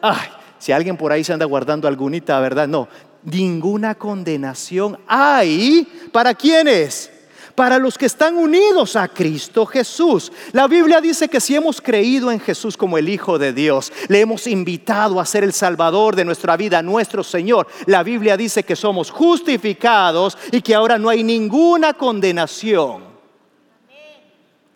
Ay, 0.00 0.28
si 0.58 0.72
alguien 0.72 0.96
por 0.96 1.12
ahí 1.12 1.22
se 1.22 1.32
anda 1.32 1.46
guardando 1.46 1.86
algunita, 1.86 2.40
¿verdad? 2.40 2.66
No, 2.66 2.88
ninguna 3.22 3.94
condenación 3.94 4.98
hay. 5.06 5.86
¿Para 6.10 6.34
quiénes? 6.34 7.11
Para 7.54 7.78
los 7.78 7.98
que 7.98 8.06
están 8.06 8.36
unidos 8.36 8.96
a 8.96 9.08
Cristo 9.08 9.66
Jesús. 9.66 10.32
La 10.52 10.66
Biblia 10.68 11.00
dice 11.00 11.28
que 11.28 11.40
si 11.40 11.54
hemos 11.54 11.80
creído 11.80 12.30
en 12.30 12.40
Jesús 12.40 12.76
como 12.76 12.98
el 12.98 13.08
Hijo 13.08 13.38
de 13.38 13.52
Dios, 13.52 13.92
le 14.08 14.20
hemos 14.20 14.46
invitado 14.46 15.20
a 15.20 15.26
ser 15.26 15.44
el 15.44 15.52
Salvador 15.52 16.16
de 16.16 16.24
nuestra 16.24 16.56
vida, 16.56 16.82
nuestro 16.82 17.22
Señor. 17.22 17.66
La 17.86 18.02
Biblia 18.02 18.36
dice 18.36 18.62
que 18.62 18.76
somos 18.76 19.10
justificados 19.10 20.36
y 20.50 20.60
que 20.62 20.74
ahora 20.74 20.98
no 20.98 21.08
hay 21.08 21.22
ninguna 21.22 21.94
condenación 21.94 23.12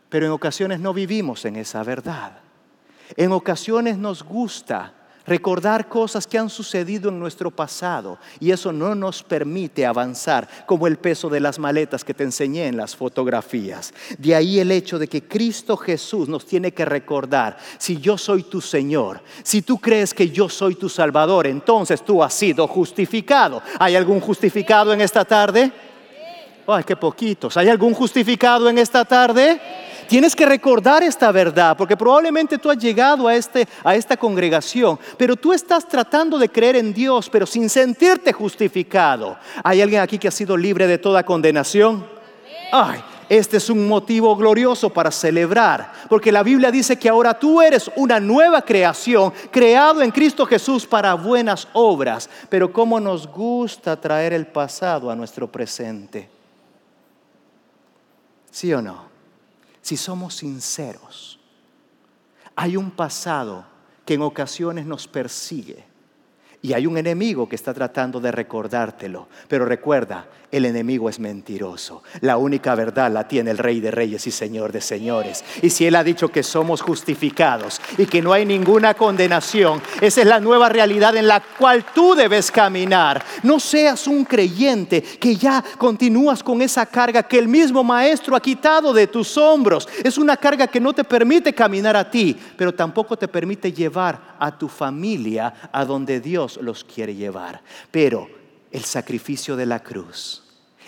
pero 0.09 0.27
en 0.27 0.33
ocasiones 0.33 0.81
no 0.81 0.95
vivimos 0.95 1.45
en 1.45 1.57
esa 1.57 1.83
verdad. 1.83 2.39
En 3.17 3.33
ocasiones 3.33 3.99
nos 3.99 4.23
gusta 4.23 4.95
recordar 5.27 5.89
cosas 5.89 6.27
que 6.27 6.39
han 6.39 6.49
sucedido 6.49 7.09
en 7.09 7.19
nuestro 7.19 7.51
pasado 7.51 8.19
y 8.41 8.51
eso 8.51 8.73
no 8.73 8.95
nos 8.95 9.23
permite 9.23 9.85
avanzar 9.85 10.49
como 10.67 10.87
el 10.87 10.99
peso 10.99 11.29
de 11.29 11.41
las 11.41 11.59
maletas 11.59 12.05
que 12.05 12.15
te 12.15 12.25
enseñé 12.25 12.67
en 12.67 12.77
las 12.77 12.95
fotografías. 12.95 13.93
De 14.19 14.35
ahí 14.35 14.61
el 14.61 14.71
hecho 14.71 14.99
de 14.99 15.09
que 15.09 15.23
Cristo 15.23 15.77
Jesús 15.77 16.29
nos 16.29 16.47
tiene 16.47 16.73
que 16.73 16.85
recordar, 16.85 17.57
si 17.79 17.99
yo 17.99 18.17
soy 18.19 18.45
tu 18.45 18.61
Señor, 18.61 19.23
si 19.43 19.63
tú 19.63 19.79
crees 19.79 20.15
que 20.15 20.31
yo 20.31 20.49
soy 20.49 20.75
tu 20.75 20.89
Salvador, 20.89 21.47
entonces 21.47 22.05
tú 22.05 22.23
has 22.23 22.35
sido 22.35 22.67
justificado. 22.67 23.63
¿Hay 23.79 23.97
algún 23.97 24.21
justificado 24.21 24.93
en 24.93 25.01
esta 25.01 25.25
tarde? 25.25 25.73
Ay, 26.67 26.83
qué 26.85 26.97
poquitos. 26.97 27.57
¿Hay 27.57 27.69
algún 27.69 27.95
justificado 27.95 28.69
en 28.69 28.79
esta 28.79 29.05
tarde? 29.05 29.61
Tienes 30.09 30.37
que 30.37 30.47
recordar 30.47 31.03
esta 31.03 31.33
verdad, 31.33 31.77
porque 31.77 31.97
probablemente 31.97 32.59
tú 32.59 32.71
has 32.71 32.79
llegado 32.79 33.27
a, 33.27 33.35
este, 33.35 33.67
a 33.83 33.95
esta 33.95 34.17
congregación, 34.17 34.99
pero 35.17 35.37
tú 35.37 35.53
estás 35.53 35.87
tratando 35.89 36.39
de 36.39 36.49
creer 36.49 36.77
en 36.77 36.95
Dios, 36.95 37.29
pero 37.29 37.47
sin 37.47 37.69
sentirte 37.69 38.33
justificado. 38.33 39.37
¿Hay 39.65 39.83
alguien 39.83 40.01
aquí 40.01 40.19
que 40.19 40.29
ha 40.29 40.33
sido 40.33 40.57
libre 40.57 40.87
de 40.87 40.99
toda 40.99 41.25
condenación? 41.25 42.07
Ay, 42.73 43.03
este 43.29 43.57
es 43.57 43.69
un 43.69 43.89
motivo 43.89 44.37
glorioso 44.37 44.91
para 44.91 45.11
celebrar, 45.11 45.93
porque 46.09 46.31
la 46.31 46.45
Biblia 46.45 46.71
dice 46.71 46.97
que 46.97 47.09
ahora 47.09 47.37
tú 47.37 47.61
eres 47.61 47.91
una 47.97 48.21
nueva 48.21 48.63
creación, 48.63 49.33
creado 49.51 50.03
en 50.03 50.13
Cristo 50.13 50.47
Jesús 50.47 50.87
para 50.87 51.15
buenas 51.15 51.67
obras. 51.73 52.31
Pero 52.49 52.73
cómo 52.73 53.01
nos 53.01 53.27
gusta 53.27 54.01
traer 54.01 54.33
el 54.33 54.47
pasado 54.47 55.11
a 55.11 55.17
nuestro 55.17 55.51
presente. 55.51 56.29
¿Sí 58.53 58.73
o 58.73 58.81
no? 58.81 59.06
Si 59.87 59.97
somos 59.97 60.35
sinceros, 60.35 61.39
hay 62.57 62.77
un 62.77 62.91
pasado 62.91 63.65
que 64.05 64.15
en 64.15 64.23
ocasiones 64.23 64.85
nos 64.85 65.07
persigue 65.07 65.85
y 66.61 66.73
hay 66.73 66.89
un 66.89 66.99
enemigo 66.99 67.49
que 67.49 67.55
está 67.55 67.73
tratando 67.73 68.19
de 68.19 68.33
recordártelo. 68.33 69.29
Pero 69.47 69.65
recuerda, 69.65 70.27
el 70.51 70.65
enemigo 70.65 71.09
es 71.09 71.21
mentiroso. 71.21 72.03
La 72.21 72.37
única 72.37 72.75
verdad 72.75 73.13
la 73.13 73.29
tiene 73.29 73.53
el 73.53 73.59
Rey 73.59 73.79
de 73.79 73.93
Reyes 73.93 74.27
y 74.27 74.33
Señor 74.33 74.73
de 74.73 74.81
Señores. 74.81 75.45
Y 75.63 75.71
si 75.71 75.87
Él 75.87 75.95
ha 75.95 76.03
dicho 76.03 76.29
que 76.29 76.43
somos 76.43 76.81
justificados 76.81 77.81
y 77.97 78.07
que 78.07 78.23
no 78.23 78.33
hay 78.33 78.45
ninguna 78.45 78.95
condenación, 78.95 79.81
esa 80.01 80.21
es 80.21 80.27
la 80.27 80.41
nueva 80.41 80.69
realidad 80.69 81.17
en 81.17 81.27
la 81.27 81.41
cual 81.41 81.85
tú 81.95 82.15
debes 82.15 82.51
caminar. 82.51 83.25
No 83.43 83.61
seas 83.61 84.07
un 84.07 84.25
creyente 84.25 85.03
que 85.03 85.37
ya 85.37 85.63
continúas 85.79 86.43
con 86.43 86.63
esa 86.63 86.87
carga 86.87 87.23
que 87.23 87.39
el 87.39 87.49
mismo 87.49 87.85
Maestro 87.85 88.37
ha 88.37 88.41
quitado 88.41 88.93
de 88.93 89.07
tus 89.07 89.37
hombros. 89.37 89.89
Es 90.03 90.19
una 90.19 90.37
carga 90.37 90.67
que 90.67 90.81
no 90.81 90.93
te 90.93 91.05
permite 91.05 91.53
caminar 91.53 91.97
a 91.97 92.11
ti, 92.11 92.37
pero 92.57 92.75
tampoco 92.75 93.17
te 93.17 93.29
permite 93.29 93.73
llevar 93.73 94.37
a 94.39 94.57
tu 94.57 94.69
familia 94.69 95.53
a 95.73 95.85
donde 95.85 96.21
Dios 96.21 96.59
los 96.63 96.85
quiere 96.85 97.15
llevar. 97.15 97.63
Pero 97.91 98.29
el 98.71 98.85
sacrificio 98.85 99.57
de 99.57 99.67
la 99.67 99.83
cruz 99.83 100.46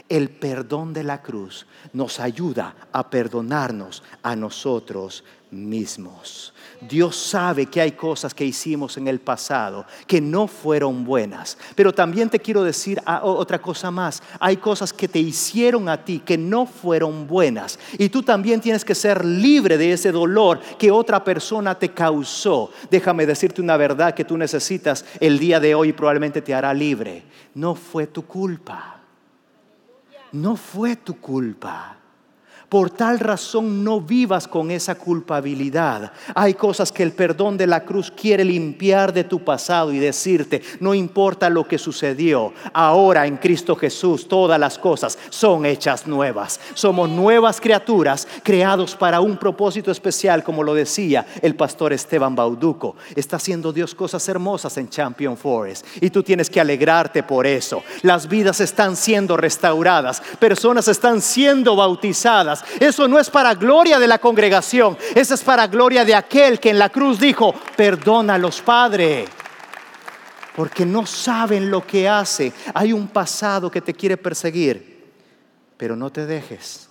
El 0.09 0.31
perdón 0.31 0.95
de 0.95 1.05
la 1.05 1.21
cruz 1.21 1.67
nos 1.93 2.19
ayuda 2.19 2.75
a 2.93 3.11
perdonarnos 3.11 4.03
a 4.23 4.35
nosotros 4.37 5.23
mismos. 5.50 6.55
Dios 6.81 7.17
sabe 7.17 7.67
que 7.67 7.81
hay 7.81 7.93
cosas 7.93 8.33
que 8.33 8.45
hicimos 8.45 8.97
en 8.97 9.09
el 9.09 9.21
pasado 9.21 9.85
que 10.07 10.21
no 10.21 10.47
fueron 10.47 11.05
buenas. 11.05 11.59
Pero 11.75 11.93
también 11.93 12.31
te 12.31 12.38
quiero 12.38 12.62
decir 12.62 13.03
otra 13.23 13.61
cosa 13.61 13.91
más. 13.91 14.23
Hay 14.41 14.59
cosas 14.59 14.93
que 14.93 15.09
te 15.09 15.19
hicieron 15.19 15.88
a 15.88 16.05
ti 16.05 16.21
que 16.21 16.38
no 16.38 16.67
fueron 16.67 17.27
buenas. 17.27 17.79
Y 17.99 18.09
tú 18.09 18.23
también 18.23 18.61
tienes 18.61 18.85
que 18.85 18.95
ser 18.95 19.25
libre 19.25 19.77
de 19.77 19.93
ese 19.93 20.12
dolor 20.12 20.61
que 20.79 20.91
otra 20.91 21.23
persona 21.25 21.79
te 21.79 21.91
causó. 21.91 22.71
Déjame 22.91 23.27
decirte 23.27 23.61
una 23.61 23.77
verdad 23.77 24.15
que 24.15 24.25
tú 24.25 24.38
necesitas 24.38 25.05
el 25.21 25.38
día 25.38 25.61
de 25.61 25.75
hoy 25.75 25.88
y 25.88 25.93
probablemente 25.93 26.41
te 26.41 26.55
hará 26.55 26.73
libre. 26.73 27.25
No 27.55 27.75
fue 27.75 28.07
tu 28.07 28.25
culpa. 28.25 28.98
No 30.32 30.56
fue 30.56 30.97
tu 30.97 31.20
culpa. 31.20 31.98
Por 32.68 32.90
tal 32.90 33.18
razón 33.18 33.82
no 33.82 33.98
vivas 33.98 34.46
con 34.46 34.70
esa 34.70 34.94
culpabilidad. 34.94 36.12
Hay 36.34 36.52
cosas 36.52 36.92
que 36.92 37.02
el 37.02 37.12
perdón 37.12 37.56
de 37.56 37.66
la 37.66 37.84
cruz 37.84 38.10
quiere 38.10 38.44
limpiar 38.44 39.10
de 39.14 39.25
tu 39.25 39.42
pasado 39.42 39.90
y 39.90 39.98
decirte, 39.98 40.60
no 40.80 40.92
importa 40.92 41.48
lo 41.48 41.66
que 41.66 41.78
sucedió, 41.78 42.52
ahora 42.75 43.26
en 43.26 43.38
Cristo 43.38 43.75
Jesús 43.75 44.28
todas 44.28 44.60
las 44.60 44.78
cosas 44.78 45.18
son 45.30 45.64
hechas 45.64 46.06
nuevas. 46.06 46.60
Somos 46.75 47.08
nuevas 47.08 47.58
criaturas 47.58 48.28
creados 48.42 48.94
para 48.94 49.20
un 49.20 49.38
propósito 49.38 49.90
especial, 49.90 50.44
como 50.44 50.62
lo 50.62 50.75
decía 50.75 51.26
el 51.40 51.54
pastor 51.54 51.94
Esteban 51.94 52.34
Bauduco. 52.34 52.96
Está 53.16 53.37
haciendo 53.37 53.72
Dios 53.72 53.94
cosas 53.94 54.28
hermosas 54.28 54.76
en 54.76 54.90
Champion 54.90 55.38
Forest 55.38 55.87
y 56.02 56.10
tú 56.10 56.22
tienes 56.22 56.50
que 56.50 56.60
alegrarte 56.60 57.22
por 57.22 57.46
eso. 57.46 57.82
Las 58.02 58.28
vidas 58.28 58.60
están 58.60 58.94
siendo 58.94 59.38
restauradas, 59.38 60.20
personas 60.38 60.87
están 60.88 61.22
siendo 61.22 61.75
bautizadas 61.75 62.58
eso 62.81 63.09
no 63.09 63.19
es 63.19 63.31
para 63.31 63.55
gloria 63.55 63.99
de 63.99 64.07
la 64.07 64.19
congregación, 64.19 64.97
eso 65.15 65.35
es 65.35 65.43
para 65.43 65.67
gloria 65.67 66.05
de 66.05 66.15
aquel 66.15 66.61
que 66.61 66.71
en 66.71 66.79
la 66.79 66.88
cruz 66.88 67.19
dijo, 67.19 67.55
perdónalos, 67.77 68.61
Padre. 68.61 69.27
Porque 70.57 70.85
no 70.85 71.07
saben 71.07 71.71
lo 71.71 71.87
que 71.87 72.09
hace. 72.09 72.53
Hay 72.75 72.93
un 72.93 73.07
pasado 73.09 73.71
que 73.71 73.81
te 73.81 73.95
quiere 73.95 74.17
perseguir, 74.17 75.12
pero 75.77 75.95
no 75.95 76.11
te 76.11 76.27
dejes. 76.27 76.88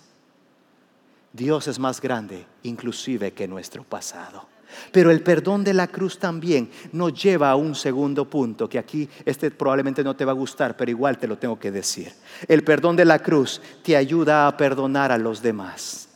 Dios 1.34 1.68
es 1.68 1.78
más 1.78 2.00
grande, 2.02 2.46
inclusive 2.64 3.34
que 3.34 3.48
nuestro 3.48 3.84
pasado. 3.84 4.48
Pero 4.92 5.12
el 5.12 5.22
perdón 5.22 5.64
de 5.64 5.74
la 5.74 5.88
cruz 5.88 6.18
también 6.20 6.70
nos 6.92 7.14
lleva 7.14 7.52
a 7.52 7.56
un 7.56 7.76
segundo 7.76 8.26
punto, 8.26 8.68
que 8.68 8.80
aquí 8.80 9.10
este 9.26 9.52
probablemente 9.52 10.04
no 10.04 10.16
te 10.16 10.26
va 10.26 10.32
a 10.32 10.36
gustar, 10.36 10.76
pero 10.76 10.92
igual 10.92 11.18
te 11.18 11.28
lo 11.28 11.38
tengo 11.38 11.60
que 11.60 11.72
decir. 11.72 12.12
El 12.48 12.64
perdón 12.64 12.96
de 12.96 13.06
la 13.06 13.20
cruz 13.20 13.62
te 13.84 13.96
ayuda 13.96 14.48
a 14.48 14.58
perdonar 14.58 15.12
a 15.12 15.18
los 15.18 15.42
demás. 15.42 16.08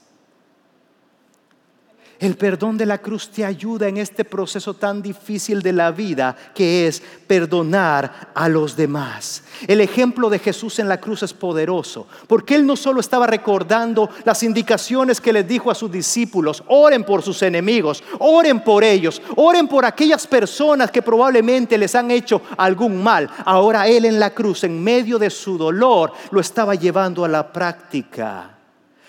El 2.22 2.38
perdón 2.38 2.78
de 2.78 2.86
la 2.86 3.00
cruz 3.00 3.32
te 3.32 3.44
ayuda 3.44 3.88
en 3.88 3.98
este 3.98 4.24
proceso 4.24 4.76
tan 4.76 5.02
difícil 5.02 5.64
de 5.64 5.74
la 5.74 5.90
vida 5.90 6.36
que 6.54 6.86
es 6.86 7.02
perdonar 7.26 8.30
a 8.36 8.48
los 8.48 8.76
demás. 8.76 9.44
El 9.66 9.82
ejemplo 9.82 10.30
de 10.30 10.38
Jesús 10.38 10.78
en 10.78 10.88
la 10.88 11.02
cruz 11.02 11.24
es 11.24 11.34
poderoso, 11.34 12.06
porque 12.28 12.54
Él 12.54 12.64
no 12.64 12.76
solo 12.76 13.00
estaba 13.00 13.26
recordando 13.26 14.08
las 14.24 14.44
indicaciones 14.44 15.20
que 15.20 15.34
les 15.34 15.48
dijo 15.48 15.72
a 15.72 15.76
sus 15.76 15.92
discípulos, 15.92 16.64
oren 16.68 17.04
por 17.04 17.24
sus 17.24 17.42
enemigos, 17.42 18.04
oren 18.20 18.64
por 18.64 18.84
ellos, 18.84 19.20
oren 19.36 19.68
por 19.68 19.84
aquellas 19.84 20.28
personas 20.28 20.92
que 20.92 21.02
probablemente 21.02 21.76
les 21.76 21.96
han 21.96 22.12
hecho 22.12 22.44
algún 22.56 23.02
mal. 23.02 23.32
Ahora 23.46 23.88
Él 23.88 24.06
en 24.06 24.20
la 24.20 24.30
cruz, 24.30 24.64
en 24.64 24.84
medio 24.84 25.18
de 25.18 25.32
su 25.32 25.58
dolor, 25.58 26.14
lo 26.30 26.40
estaba 26.40 26.76
llevando 26.76 27.26
a 27.26 27.28
la 27.28 27.52
práctica. 27.52 28.60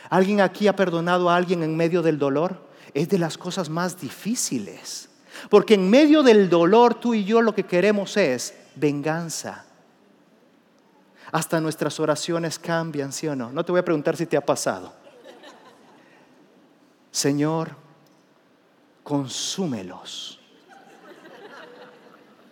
¿Alguien 0.09 0.41
aquí 0.41 0.67
ha 0.67 0.75
perdonado 0.75 1.29
a 1.29 1.37
alguien 1.37 1.63
en 1.63 1.77
medio 1.77 2.01
del 2.01 2.19
dolor? 2.19 2.72
Es 2.95 3.09
de 3.09 3.19
las 3.19 3.39
cosas 3.39 3.69
más 3.69 4.01
difíciles. 4.01 5.09
Porque 5.49 5.75
en 5.75 5.89
medio 5.89 6.23
del 6.23 6.49
dolor 6.49 6.95
tú 6.95 7.15
y 7.15 7.25
yo 7.25 7.41
lo 7.41 7.55
que 7.55 7.65
queremos 7.65 8.17
es 8.17 8.55
venganza. 8.75 9.65
Hasta 11.31 11.61
nuestras 11.61 11.99
oraciones 11.99 12.59
cambian, 12.59 13.13
¿sí 13.13 13.27
o 13.27 13.35
no? 13.35 13.51
No 13.51 13.65
te 13.65 13.73
voy 13.73 13.81
a 13.81 13.85
preguntar 13.85 14.17
si 14.17 14.27
te 14.27 14.37
ha 14.37 14.45
pasado. 14.45 14.93
Señor, 17.11 17.77
consúmelos. 19.03 20.41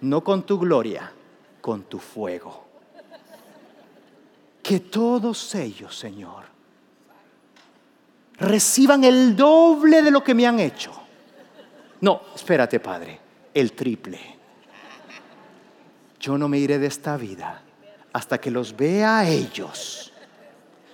No 0.00 0.24
con 0.24 0.44
tu 0.44 0.58
gloria, 0.58 1.12
con 1.60 1.82
tu 1.82 1.98
fuego. 1.98 2.66
Que 4.62 4.80
todos 4.80 5.54
ellos, 5.54 5.98
Señor, 5.98 6.44
reciban 8.40 9.04
el 9.04 9.36
doble 9.36 10.02
de 10.02 10.10
lo 10.10 10.24
que 10.24 10.34
me 10.34 10.46
han 10.46 10.58
hecho. 10.58 10.92
No, 12.00 12.22
espérate, 12.34 12.80
Padre, 12.80 13.20
el 13.52 13.72
triple. 13.72 14.18
Yo 16.18 16.36
no 16.36 16.48
me 16.48 16.58
iré 16.58 16.78
de 16.78 16.86
esta 16.86 17.16
vida 17.16 17.62
hasta 18.12 18.38
que 18.38 18.50
los 18.50 18.76
vea 18.76 19.20
a 19.20 19.28
ellos 19.28 20.12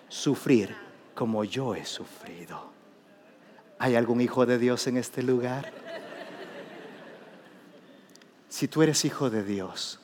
sufrir 0.09 0.75
como 1.15 1.45
yo 1.45 1.75
he 1.75 1.85
sufrido. 1.85 2.71
¿Hay 3.79 3.95
algún 3.95 4.21
hijo 4.21 4.47
de 4.47 4.59
Dios 4.59 4.87
en 4.87 4.97
este 4.97 5.23
lugar? 5.23 5.73
Si 8.49 8.69
tú 8.69 8.83
eres 8.83 9.05
hijo 9.05 9.31
de 9.31 9.43
Dios, 9.43 10.01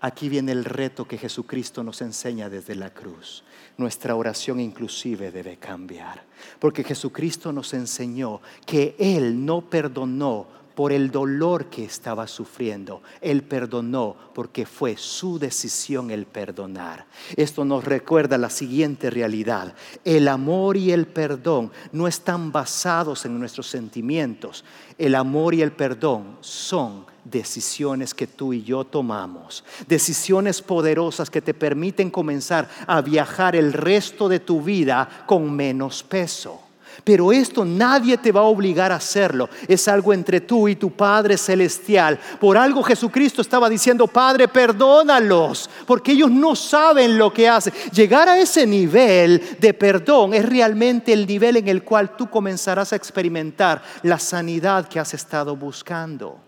aquí 0.00 0.28
viene 0.28 0.52
el 0.52 0.64
reto 0.64 1.06
que 1.06 1.18
Jesucristo 1.18 1.82
nos 1.82 2.00
enseña 2.02 2.48
desde 2.48 2.74
la 2.74 2.92
cruz 2.94 3.44
nuestra 3.78 4.16
oración 4.16 4.60
inclusive 4.60 5.30
debe 5.30 5.56
cambiar. 5.56 6.24
Porque 6.58 6.84
Jesucristo 6.84 7.52
nos 7.52 7.72
enseñó 7.72 8.40
que 8.66 8.94
Él 8.98 9.44
no 9.46 9.62
perdonó 9.62 10.46
por 10.78 10.92
el 10.92 11.10
dolor 11.10 11.66
que 11.70 11.82
estaba 11.82 12.28
sufriendo. 12.28 13.02
Él 13.20 13.42
perdonó 13.42 14.14
porque 14.32 14.64
fue 14.64 14.96
su 14.96 15.36
decisión 15.36 16.12
el 16.12 16.24
perdonar. 16.24 17.04
Esto 17.34 17.64
nos 17.64 17.84
recuerda 17.84 18.38
la 18.38 18.48
siguiente 18.48 19.10
realidad. 19.10 19.74
El 20.04 20.28
amor 20.28 20.76
y 20.76 20.92
el 20.92 21.08
perdón 21.08 21.72
no 21.90 22.06
están 22.06 22.52
basados 22.52 23.24
en 23.24 23.40
nuestros 23.40 23.66
sentimientos. 23.66 24.64
El 24.98 25.16
amor 25.16 25.52
y 25.56 25.62
el 25.62 25.72
perdón 25.72 26.36
son 26.42 27.06
decisiones 27.24 28.14
que 28.14 28.28
tú 28.28 28.52
y 28.52 28.62
yo 28.62 28.84
tomamos, 28.84 29.64
decisiones 29.88 30.62
poderosas 30.62 31.28
que 31.28 31.42
te 31.42 31.54
permiten 31.54 32.08
comenzar 32.08 32.68
a 32.86 33.00
viajar 33.00 33.56
el 33.56 33.72
resto 33.72 34.28
de 34.28 34.38
tu 34.38 34.62
vida 34.62 35.24
con 35.26 35.50
menos 35.50 36.04
peso. 36.04 36.67
Pero 37.04 37.32
esto 37.32 37.64
nadie 37.64 38.18
te 38.18 38.32
va 38.32 38.40
a 38.40 38.44
obligar 38.44 38.92
a 38.92 38.96
hacerlo. 38.96 39.48
Es 39.66 39.88
algo 39.88 40.12
entre 40.12 40.40
tú 40.40 40.68
y 40.68 40.76
tu 40.76 40.90
Padre 40.90 41.36
Celestial. 41.36 42.18
Por 42.40 42.56
algo 42.56 42.82
Jesucristo 42.82 43.42
estaba 43.42 43.68
diciendo, 43.68 44.06
Padre, 44.06 44.48
perdónalos, 44.48 45.70
porque 45.86 46.12
ellos 46.12 46.30
no 46.30 46.56
saben 46.56 47.18
lo 47.18 47.32
que 47.32 47.48
hacen. 47.48 47.72
Llegar 47.92 48.28
a 48.28 48.38
ese 48.38 48.66
nivel 48.66 49.56
de 49.58 49.74
perdón 49.74 50.34
es 50.34 50.44
realmente 50.44 51.12
el 51.12 51.26
nivel 51.26 51.56
en 51.56 51.68
el 51.68 51.82
cual 51.82 52.16
tú 52.16 52.28
comenzarás 52.28 52.92
a 52.92 52.96
experimentar 52.96 53.82
la 54.02 54.18
sanidad 54.18 54.88
que 54.88 55.00
has 55.00 55.14
estado 55.14 55.56
buscando. 55.56 56.47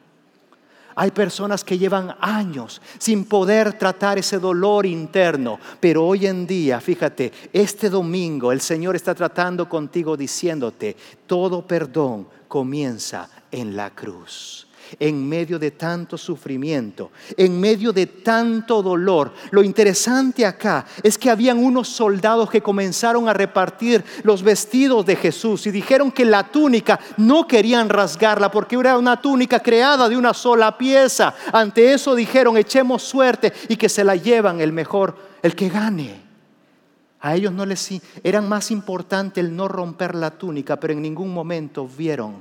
Hay 0.95 1.11
personas 1.11 1.65
que 1.65 1.79
llevan 1.79 2.17
años 2.21 2.81
sin 2.99 3.25
poder 3.25 3.75
tratar 3.75 4.19
ese 4.19 4.39
dolor 4.39 4.87
interno, 4.87 5.59
pero 5.79 6.07
hoy 6.07 6.27
en 6.27 6.47
día, 6.47 6.81
fíjate, 6.81 7.33
este 7.53 7.91
domingo 7.91 8.53
el 8.53 8.61
Señor 8.61 8.97
está 8.97 9.15
tratando 9.15 9.69
contigo 9.69 10.17
diciéndote, 10.17 10.97
todo 11.27 11.67
perdón 11.67 12.29
comienza 12.49 13.29
en 13.51 13.77
la 13.77 13.91
cruz 13.91 14.70
en 14.99 15.29
medio 15.29 15.59
de 15.59 15.71
tanto 15.71 16.19
sufrimiento, 16.19 17.11
en 17.37 17.61
medio 17.61 17.93
de 17.93 18.07
tanto 18.07 18.83
dolor. 18.83 19.33
Lo 19.51 19.63
interesante 19.63 20.45
acá 20.45 20.87
es 21.03 21.19
que 21.19 21.31
habían 21.31 21.59
unos 21.59 21.89
soldados 21.89 22.51
que 22.51 22.63
comenzaron 22.63 23.29
a 23.29 23.33
repartir 23.33 24.05
los 24.23 24.43
vestidos 24.43 25.07
de 25.07 25.17
Jesús 25.17 25.67
y 25.67 25.71
dijeron 25.71 26.11
que 26.11 26.25
la 26.25 26.45
túnica 26.45 26.99
no 27.17 27.47
querían 27.47 27.89
rasgarla 27.89 28.51
porque 28.51 28.77
era 28.77 28.99
una 28.99 29.21
túnica 29.21 29.61
creada 29.61 30.09
de 30.09 30.17
una 30.17 30.35
sola 30.35 30.77
pieza. 30.77 31.35
Ante 31.53 31.93
eso 31.93 32.15
dijeron, 32.15 32.57
echemos 32.57 33.03
suerte 33.03 33.53
y 33.69 33.77
que 33.77 33.89
se 33.89 34.05
la 34.05 34.17
llevan 34.17 34.61
el 34.61 34.73
mejor, 34.73 35.17
el 35.43 35.55
que 35.55 35.69
gane. 35.69 36.31
A 37.21 37.37
ellos 37.37 37.53
no 37.53 37.67
les 37.67 38.01
eran 38.25 38.49
más 38.49 38.71
importante 38.71 39.41
el 39.41 39.55
no 39.55 39.69
romper 39.69 40.15
la 40.15 40.31
túnica, 40.31 40.81
pero 40.81 40.95
en 40.95 41.03
ningún 41.03 41.35
momento 41.35 41.87
vieron 41.87 42.37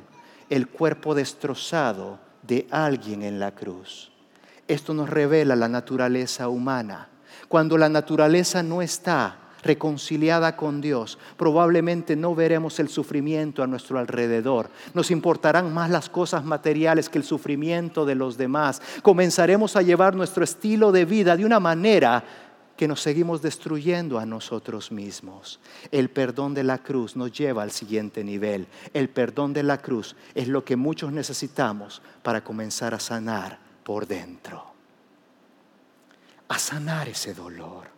el 0.50 0.68
cuerpo 0.68 1.14
destrozado 1.14 2.29
de 2.50 2.68
alguien 2.72 3.22
en 3.22 3.40
la 3.40 3.52
cruz. 3.52 4.12
Esto 4.68 4.94
nos 4.94 5.10
revela 5.10 5.56
la 5.56 5.70
naturaleza 5.70 6.50
humana. 6.50 7.08
Cuando 7.48 7.78
la 7.78 7.90
naturaleza 7.90 8.64
no 8.64 8.82
está 8.82 9.38
reconciliada 9.62 10.56
con 10.56 10.82
Dios, 10.82 11.20
probablemente 11.38 12.16
no 12.16 12.34
veremos 12.34 12.80
el 12.80 12.90
sufrimiento 12.90 13.62
a 13.62 13.68
nuestro 13.68 14.00
alrededor. 14.00 14.70
Nos 14.94 15.12
importarán 15.12 15.74
más 15.74 15.90
las 15.90 16.10
cosas 16.10 16.44
materiales 16.44 17.08
que 17.08 17.20
el 17.20 17.24
sufrimiento 17.24 18.06
de 18.06 18.16
los 18.16 18.38
demás. 18.38 18.82
Comenzaremos 19.04 19.76
a 19.76 19.82
llevar 19.82 20.16
nuestro 20.16 20.44
estilo 20.44 20.92
de 20.92 21.06
vida 21.06 21.38
de 21.38 21.46
una 21.46 21.60
manera 21.60 22.24
que 22.80 22.88
nos 22.88 23.02
seguimos 23.02 23.42
destruyendo 23.42 24.20
a 24.20 24.26
nosotros 24.26 24.90
mismos. 24.90 25.60
El 25.92 26.10
perdón 26.10 26.54
de 26.54 26.64
la 26.64 26.78
cruz 26.78 27.18
nos 27.18 27.30
lleva 27.34 27.62
al 27.62 27.72
siguiente 27.72 28.24
nivel. 28.24 28.68
El 28.94 29.10
perdón 29.10 29.52
de 29.52 29.64
la 29.64 29.80
cruz 29.80 30.16
es 30.34 30.48
lo 30.48 30.64
que 30.64 30.78
muchos 30.78 31.12
necesitamos 31.12 32.02
para 32.24 32.42
comenzar 32.42 32.94
a 32.94 33.00
sanar 33.02 33.60
por 33.84 34.08
dentro. 34.08 34.64
A 36.48 36.58
sanar 36.58 37.10
ese 37.10 37.34
dolor. 37.34 37.90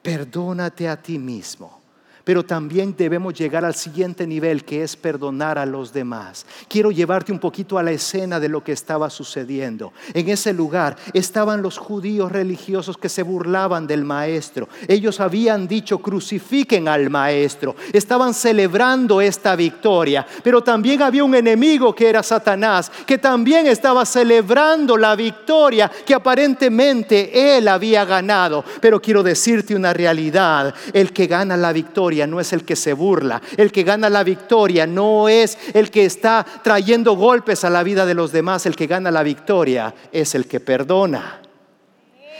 Perdónate 0.00 0.88
a 0.88 1.02
ti 1.02 1.18
mismo 1.18 1.81
pero 2.24 2.44
también 2.44 2.94
debemos 2.96 3.34
llegar 3.34 3.64
al 3.64 3.74
siguiente 3.74 4.26
nivel 4.26 4.64
que 4.64 4.82
es 4.82 4.96
perdonar 4.96 5.58
a 5.58 5.66
los 5.66 5.92
demás. 5.92 6.46
Quiero 6.68 6.90
llevarte 6.90 7.32
un 7.32 7.38
poquito 7.38 7.78
a 7.78 7.82
la 7.82 7.90
escena 7.90 8.38
de 8.38 8.48
lo 8.48 8.62
que 8.62 8.72
estaba 8.72 9.10
sucediendo. 9.10 9.92
En 10.14 10.28
ese 10.28 10.52
lugar 10.52 10.96
estaban 11.12 11.62
los 11.62 11.78
judíos 11.78 12.30
religiosos 12.30 12.96
que 12.96 13.08
se 13.08 13.22
burlaban 13.22 13.86
del 13.86 14.04
maestro. 14.04 14.68
Ellos 14.86 15.20
habían 15.20 15.66
dicho 15.66 15.98
crucifiquen 15.98 16.88
al 16.88 17.10
maestro. 17.10 17.74
Estaban 17.92 18.34
celebrando 18.34 19.20
esta 19.20 19.56
victoria, 19.56 20.26
pero 20.42 20.62
también 20.62 21.02
había 21.02 21.24
un 21.24 21.34
enemigo 21.34 21.94
que 21.94 22.08
era 22.08 22.22
Satanás, 22.22 22.90
que 23.06 23.18
también 23.18 23.66
estaba 23.66 24.04
celebrando 24.04 24.96
la 24.96 25.16
victoria 25.16 25.90
que 26.04 26.14
aparentemente 26.14 27.56
él 27.56 27.68
había 27.68 28.04
ganado. 28.04 28.64
Pero 28.80 29.00
quiero 29.00 29.22
decirte 29.22 29.74
una 29.74 29.92
realidad, 29.92 30.74
el 30.92 31.12
que 31.12 31.26
gana 31.26 31.56
la 31.56 31.72
victoria 31.72 32.11
no 32.26 32.40
es 32.40 32.52
el 32.52 32.64
que 32.64 32.76
se 32.76 32.92
burla. 32.92 33.40
El 33.56 33.72
que 33.72 33.82
gana 33.82 34.08
la 34.08 34.22
victoria 34.22 34.86
no 34.86 35.28
es 35.28 35.58
el 35.74 35.90
que 35.90 36.04
está 36.04 36.46
trayendo 36.62 37.16
golpes 37.16 37.64
a 37.64 37.70
la 37.70 37.82
vida 37.82 38.06
de 38.06 38.14
los 38.14 38.32
demás. 38.32 38.66
El 38.66 38.76
que 38.76 38.86
gana 38.86 39.10
la 39.10 39.22
victoria 39.22 39.94
es 40.12 40.34
el 40.34 40.46
que 40.46 40.60
perdona. 40.60 41.40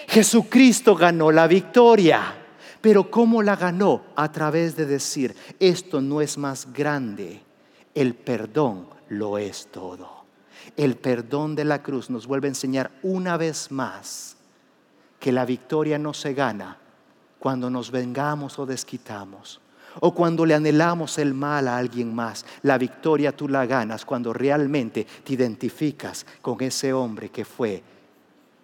Jesucristo 0.08 0.94
ganó 0.94 1.32
la 1.32 1.46
victoria. 1.46 2.34
Pero 2.80 3.10
¿cómo 3.10 3.42
la 3.42 3.56
ganó? 3.56 4.02
A 4.16 4.30
través 4.30 4.76
de 4.76 4.86
decir, 4.86 5.34
esto 5.60 6.00
no 6.00 6.20
es 6.20 6.36
más 6.36 6.72
grande. 6.72 7.40
El 7.94 8.14
perdón 8.14 8.88
lo 9.08 9.38
es 9.38 9.68
todo. 9.70 10.24
El 10.76 10.96
perdón 10.96 11.54
de 11.54 11.64
la 11.64 11.82
cruz 11.82 12.10
nos 12.10 12.26
vuelve 12.26 12.48
a 12.48 12.50
enseñar 12.50 12.90
una 13.02 13.36
vez 13.36 13.70
más 13.70 14.36
que 15.20 15.30
la 15.30 15.44
victoria 15.44 15.98
no 15.98 16.12
se 16.12 16.34
gana 16.34 16.78
cuando 17.38 17.70
nos 17.70 17.90
vengamos 17.90 18.58
o 18.58 18.66
desquitamos, 18.66 19.60
o 20.00 20.14
cuando 20.14 20.46
le 20.46 20.54
anhelamos 20.54 21.18
el 21.18 21.34
mal 21.34 21.68
a 21.68 21.76
alguien 21.76 22.14
más. 22.14 22.44
La 22.62 22.78
victoria 22.78 23.32
tú 23.36 23.48
la 23.48 23.66
ganas 23.66 24.04
cuando 24.04 24.32
realmente 24.32 25.06
te 25.24 25.32
identificas 25.32 26.26
con 26.40 26.60
ese 26.60 26.92
hombre 26.92 27.30
que 27.30 27.44
fue 27.44 27.82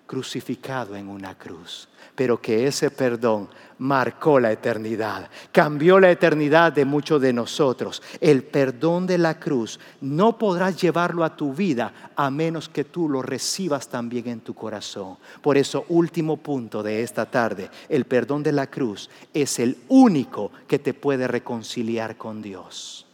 crucificado 0.09 0.97
en 0.97 1.09
una 1.09 1.39
cruz 1.39 1.89
pero 2.19 2.43
que 2.43 2.67
ese 2.67 2.91
perdón 2.91 3.49
marcó 3.79 4.41
la 4.41 4.51
eternidad, 4.51 5.31
cambió 5.53 6.01
la 6.01 6.11
eternidad 6.11 6.73
de 6.73 6.85
muchos 6.85 7.23
de 7.23 7.33
nosotros. 7.33 8.03
El 8.21 8.43
perdón 8.43 9.07
de 9.07 9.19
la 9.19 9.39
cruz 9.39 9.79
no 10.01 10.37
podrás 10.37 10.83
llevarlo 10.83 11.23
a 11.23 11.37
tu 11.37 11.55
vida 11.55 12.11
a 12.17 12.29
menos 12.29 12.69
que 12.69 12.83
tú 12.83 13.09
lo 13.09 13.23
recibas 13.23 13.87
también 13.89 14.27
en 14.27 14.41
tu 14.41 14.53
corazón. 14.53 15.17
Por 15.41 15.57
eso, 15.57 15.85
último 15.91 16.39
punto 16.39 16.83
de 16.83 17.05
esta 17.05 17.25
tarde, 17.25 17.71
el 17.89 18.05
perdón 18.05 18.43
de 18.43 18.51
la 18.51 18.67
cruz 18.67 19.09
es 19.33 19.61
el 19.61 19.77
único 19.87 20.51
que 20.67 20.81
te 20.81 20.95
puede 20.95 21.29
reconciliar 21.29 22.17
con 22.17 22.43
Dios. 22.43 23.08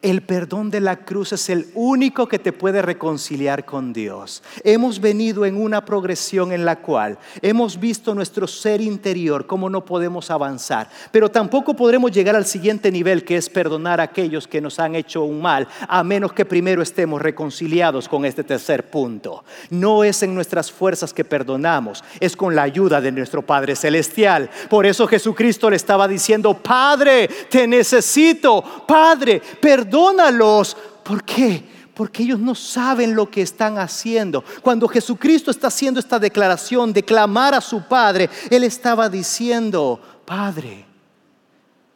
El 0.00 0.22
perdón 0.22 0.70
de 0.70 0.78
la 0.78 1.04
cruz 1.04 1.32
es 1.32 1.50
el 1.50 1.66
único 1.74 2.28
que 2.28 2.38
te 2.38 2.52
puede 2.52 2.82
reconciliar 2.82 3.64
con 3.64 3.92
Dios. 3.92 4.44
Hemos 4.62 5.00
venido 5.00 5.44
en 5.44 5.60
una 5.60 5.84
progresión 5.84 6.52
en 6.52 6.64
la 6.64 6.76
cual 6.76 7.18
hemos 7.42 7.80
visto 7.80 8.14
nuestro 8.14 8.46
ser 8.46 8.80
interior, 8.80 9.48
cómo 9.48 9.68
no 9.68 9.84
podemos 9.84 10.30
avanzar, 10.30 10.88
pero 11.10 11.28
tampoco 11.32 11.74
podremos 11.74 12.12
llegar 12.12 12.36
al 12.36 12.46
siguiente 12.46 12.92
nivel 12.92 13.24
que 13.24 13.36
es 13.36 13.50
perdonar 13.50 13.98
a 14.00 14.04
aquellos 14.04 14.46
que 14.46 14.60
nos 14.60 14.78
han 14.78 14.94
hecho 14.94 15.24
un 15.24 15.42
mal, 15.42 15.66
a 15.88 16.04
menos 16.04 16.32
que 16.32 16.44
primero 16.44 16.80
estemos 16.80 17.20
reconciliados 17.20 18.08
con 18.08 18.24
este 18.24 18.44
tercer 18.44 18.90
punto. 18.90 19.42
No 19.68 20.04
es 20.04 20.22
en 20.22 20.32
nuestras 20.32 20.70
fuerzas 20.70 21.12
que 21.12 21.24
perdonamos, 21.24 22.04
es 22.20 22.36
con 22.36 22.54
la 22.54 22.62
ayuda 22.62 23.00
de 23.00 23.10
nuestro 23.10 23.42
Padre 23.42 23.74
Celestial. 23.74 24.48
Por 24.70 24.86
eso 24.86 25.08
Jesucristo 25.08 25.68
le 25.68 25.74
estaba 25.74 26.06
diciendo, 26.06 26.54
Padre, 26.54 27.28
te 27.50 27.66
necesito, 27.66 28.62
Padre, 28.86 29.42
perdóname 29.60 29.87
perdónalos. 29.88 30.76
¿Por 31.02 31.24
qué? 31.24 31.64
Porque 31.94 32.22
ellos 32.22 32.38
no 32.38 32.54
saben 32.54 33.14
lo 33.14 33.30
que 33.30 33.42
están 33.42 33.78
haciendo. 33.78 34.44
Cuando 34.62 34.86
Jesucristo 34.86 35.50
está 35.50 35.68
haciendo 35.68 35.98
esta 35.98 36.18
declaración 36.18 36.92
de 36.92 37.02
clamar 37.02 37.54
a 37.54 37.60
su 37.60 37.82
Padre, 37.82 38.28
Él 38.50 38.64
estaba 38.64 39.08
diciendo, 39.08 40.00
Padre, 40.24 40.84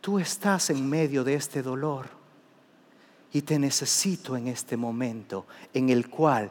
tú 0.00 0.18
estás 0.18 0.70
en 0.70 0.88
medio 0.88 1.22
de 1.22 1.34
este 1.34 1.62
dolor 1.62 2.06
y 3.32 3.42
te 3.42 3.58
necesito 3.58 4.36
en 4.36 4.48
este 4.48 4.76
momento 4.76 5.46
en 5.72 5.90
el 5.90 6.08
cual 6.08 6.50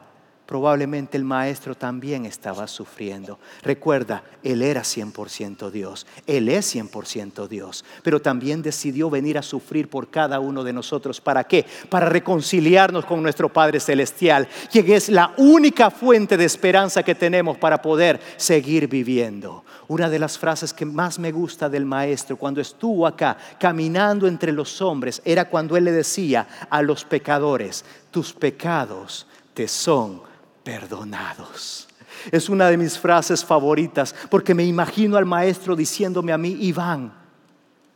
probablemente 0.52 1.16
el 1.16 1.24
maestro 1.24 1.76
también 1.76 2.26
estaba 2.26 2.68
sufriendo. 2.68 3.40
Recuerda, 3.64 4.22
él 4.44 4.62
era 4.62 4.82
100% 4.82 5.72
Dios, 5.72 6.06
él 6.28 6.50
es 6.50 6.76
100% 6.76 7.48
Dios, 7.48 7.86
pero 8.04 8.22
también 8.22 8.62
decidió 8.62 9.10
venir 9.10 9.38
a 9.38 9.44
sufrir 9.44 9.90
por 9.90 10.10
cada 10.10 10.42
uno 10.42 10.66
de 10.66 10.74
nosotros. 10.74 11.22
¿Para 11.22 11.46
qué? 11.46 11.66
Para 11.88 12.08
reconciliarnos 12.10 13.06
con 13.06 13.24
nuestro 13.24 13.48
Padre 13.48 13.80
Celestial, 13.80 14.46
quien 14.70 14.92
es 14.92 15.08
la 15.08 15.34
única 15.38 15.90
fuente 15.90 16.36
de 16.36 16.44
esperanza 16.44 17.02
que 17.02 17.16
tenemos 17.16 17.58
para 17.58 17.82
poder 17.82 18.20
seguir 18.36 18.90
viviendo. 18.90 19.64
Una 19.88 20.10
de 20.10 20.20
las 20.20 20.38
frases 20.38 20.74
que 20.74 20.84
más 20.84 21.18
me 21.18 21.32
gusta 21.32 21.70
del 21.70 21.86
maestro 21.86 22.36
cuando 22.36 22.60
estuvo 22.60 23.08
acá 23.08 23.38
caminando 23.58 24.28
entre 24.28 24.52
los 24.52 24.82
hombres 24.82 25.22
era 25.24 25.48
cuando 25.48 25.78
él 25.78 25.86
le 25.86 25.94
decía 25.94 26.46
a 26.70 26.82
los 26.82 27.06
pecadores, 27.06 27.86
tus 28.12 28.34
pecados 28.34 29.26
te 29.54 29.70
son 29.70 30.30
perdonados. 30.72 31.86
Es 32.32 32.48
una 32.48 32.70
de 32.70 32.78
mis 32.78 32.98
frases 32.98 33.44
favoritas 33.44 34.16
porque 34.30 34.54
me 34.54 34.64
imagino 34.64 35.18
al 35.18 35.26
maestro 35.26 35.76
diciéndome 35.76 36.32
a 36.32 36.38
mí, 36.38 36.56
Iván, 36.62 37.12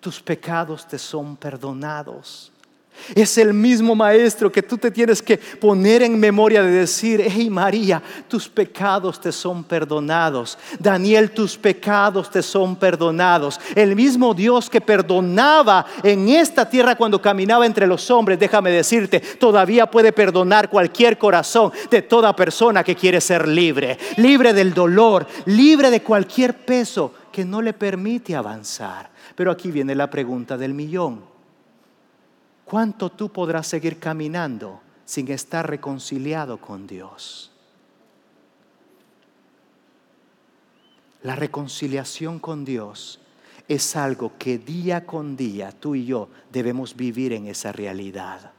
tus 0.01 0.21
pecados 0.21 0.85
te 0.85 0.97
son 0.97 1.37
perdonados. 1.37 2.51
Es 3.13 3.37
el 3.37 3.53
mismo 3.53 3.95
maestro 3.95 4.51
que 4.51 4.63
tú 4.63 4.77
te 4.77 4.89
tienes 4.89 5.21
que 5.21 5.37
poner 5.37 6.01
en 6.01 6.19
memoria 6.19 6.63
de 6.63 6.71
decir, 6.71 7.23
hey 7.25 7.49
María, 7.49 8.01
tus 8.27 8.49
pecados 8.49 9.21
te 9.21 9.31
son 9.31 9.63
perdonados. 9.63 10.57
Daniel, 10.79 11.31
tus 11.31 11.57
pecados 11.57 12.31
te 12.31 12.41
son 12.41 12.75
perdonados. 12.75 13.59
El 13.75 13.95
mismo 13.95 14.33
Dios 14.33 14.69
que 14.69 14.81
perdonaba 14.81 15.85
en 16.03 16.29
esta 16.29 16.67
tierra 16.67 16.95
cuando 16.95 17.21
caminaba 17.21 17.65
entre 17.65 17.87
los 17.87 18.09
hombres, 18.09 18.39
déjame 18.39 18.71
decirte, 18.71 19.19
todavía 19.19 19.85
puede 19.85 20.11
perdonar 20.11 20.69
cualquier 20.69 21.17
corazón 21.17 21.71
de 21.91 22.01
toda 22.01 22.35
persona 22.35 22.83
que 22.83 22.95
quiere 22.95 23.21
ser 23.21 23.47
libre. 23.47 23.97
Libre 24.17 24.53
del 24.53 24.73
dolor, 24.73 25.27
libre 25.45 25.91
de 25.91 26.01
cualquier 26.01 26.65
peso 26.65 27.13
que 27.31 27.45
no 27.45 27.61
le 27.61 27.73
permite 27.73 28.35
avanzar. 28.35 29.09
Pero 29.35 29.51
aquí 29.51 29.69
viene 29.69 29.93
la 29.93 30.09
pregunta 30.09 30.57
del 30.57 30.73
millón. 30.73 31.34
¿Cuánto 32.75 33.09
tú 33.09 33.29
podrás 33.29 33.67
seguir 33.67 33.99
caminando 33.99 34.81
sin 35.05 35.31
estar 35.31 35.65
reconciliado 35.65 36.59
con 36.59 36.85
Dios? 36.85 37.49
La 41.23 41.37
reconciliación 41.37 42.37
con 42.37 42.65
Dios 42.65 43.21
es 43.69 43.95
algo 43.95 44.33
que 44.37 44.57
día 44.57 45.05
con 45.05 45.37
día 45.37 45.71
tú 45.71 45.95
y 45.95 46.05
yo 46.05 46.27
debemos 46.51 46.97
vivir 46.97 47.31
en 47.31 47.47
esa 47.47 47.71
realidad 47.71 48.51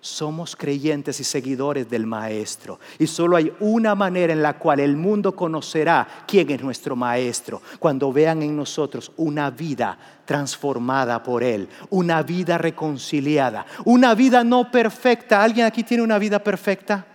somos 0.00 0.56
creyentes 0.56 1.20
y 1.20 1.24
seguidores 1.24 1.88
del 1.90 2.06
Maestro. 2.06 2.80
Y 2.98 3.06
solo 3.06 3.36
hay 3.36 3.52
una 3.60 3.94
manera 3.94 4.32
en 4.32 4.42
la 4.42 4.58
cual 4.58 4.80
el 4.80 4.96
mundo 4.96 5.36
conocerá 5.36 6.24
quién 6.26 6.50
es 6.50 6.62
nuestro 6.62 6.96
Maestro, 6.96 7.60
cuando 7.78 8.12
vean 8.12 8.42
en 8.42 8.56
nosotros 8.56 9.12
una 9.16 9.50
vida 9.50 9.98
transformada 10.24 11.22
por 11.22 11.42
Él, 11.42 11.68
una 11.90 12.22
vida 12.22 12.56
reconciliada, 12.56 13.66
una 13.84 14.14
vida 14.14 14.42
no 14.42 14.70
perfecta. 14.70 15.42
¿Alguien 15.42 15.66
aquí 15.66 15.84
tiene 15.84 16.02
una 16.02 16.18
vida 16.18 16.38
perfecta? 16.42 17.06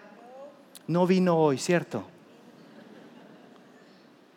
No 0.87 1.07
vino 1.07 1.37
hoy, 1.37 1.57
¿cierto? 1.57 2.03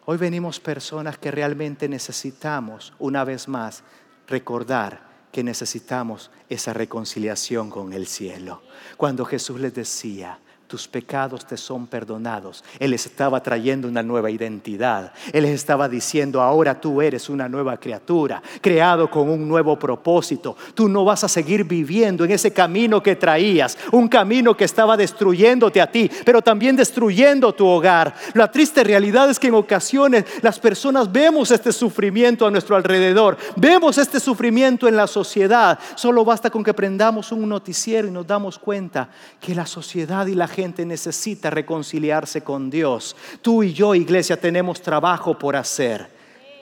Hoy 0.06 0.16
venimos 0.16 0.58
personas 0.58 1.18
que 1.18 1.30
realmente 1.30 1.86
necesitamos, 1.86 2.94
una 2.98 3.24
vez 3.24 3.46
más, 3.46 3.82
recordar 4.26 5.07
que 5.32 5.44
necesitamos 5.44 6.30
esa 6.48 6.72
reconciliación 6.72 7.70
con 7.70 7.92
el 7.92 8.06
cielo. 8.06 8.62
Cuando 8.96 9.24
Jesús 9.24 9.60
les 9.60 9.74
decía, 9.74 10.38
tus 10.68 10.86
pecados 10.86 11.46
te 11.46 11.56
son 11.56 11.86
perdonados. 11.86 12.62
Él 12.78 12.90
les 12.90 13.06
estaba 13.06 13.42
trayendo 13.42 13.88
una 13.88 14.02
nueva 14.02 14.30
identidad. 14.30 15.12
Él 15.32 15.44
les 15.44 15.52
estaba 15.52 15.88
diciendo, 15.88 16.42
ahora 16.42 16.78
tú 16.78 17.00
eres 17.00 17.30
una 17.30 17.48
nueva 17.48 17.78
criatura, 17.78 18.42
creado 18.60 19.10
con 19.10 19.30
un 19.30 19.48
nuevo 19.48 19.78
propósito. 19.78 20.56
Tú 20.74 20.86
no 20.86 21.06
vas 21.06 21.24
a 21.24 21.28
seguir 21.28 21.64
viviendo 21.64 22.24
en 22.24 22.32
ese 22.32 22.52
camino 22.52 23.02
que 23.02 23.16
traías, 23.16 23.78
un 23.92 24.08
camino 24.08 24.54
que 24.54 24.64
estaba 24.64 24.94
destruyéndote 24.96 25.80
a 25.80 25.90
ti, 25.90 26.10
pero 26.24 26.42
también 26.42 26.76
destruyendo 26.76 27.54
tu 27.54 27.66
hogar. 27.66 28.14
La 28.34 28.50
triste 28.50 28.84
realidad 28.84 29.30
es 29.30 29.38
que 29.38 29.48
en 29.48 29.54
ocasiones 29.54 30.26
las 30.42 30.60
personas 30.60 31.10
vemos 31.10 31.50
este 31.50 31.72
sufrimiento 31.72 32.46
a 32.46 32.50
nuestro 32.50 32.76
alrededor, 32.76 33.38
vemos 33.56 33.96
este 33.96 34.20
sufrimiento 34.20 34.86
en 34.86 34.96
la 34.96 35.06
sociedad. 35.06 35.78
Solo 35.94 36.26
basta 36.26 36.50
con 36.50 36.62
que 36.62 36.74
prendamos 36.74 37.32
un 37.32 37.48
noticiero 37.48 38.06
y 38.06 38.10
nos 38.10 38.26
damos 38.26 38.58
cuenta 38.58 39.08
que 39.40 39.54
la 39.54 39.64
sociedad 39.64 40.26
y 40.26 40.34
la 40.34 40.46
gente 40.46 40.57
gente 40.58 40.84
necesita 40.84 41.50
reconciliarse 41.50 42.40
con 42.42 42.68
Dios. 42.68 43.14
Tú 43.42 43.62
y 43.62 43.72
yo, 43.72 43.94
iglesia, 43.94 44.40
tenemos 44.40 44.82
trabajo 44.82 45.38
por 45.38 45.54
hacer. 45.54 46.17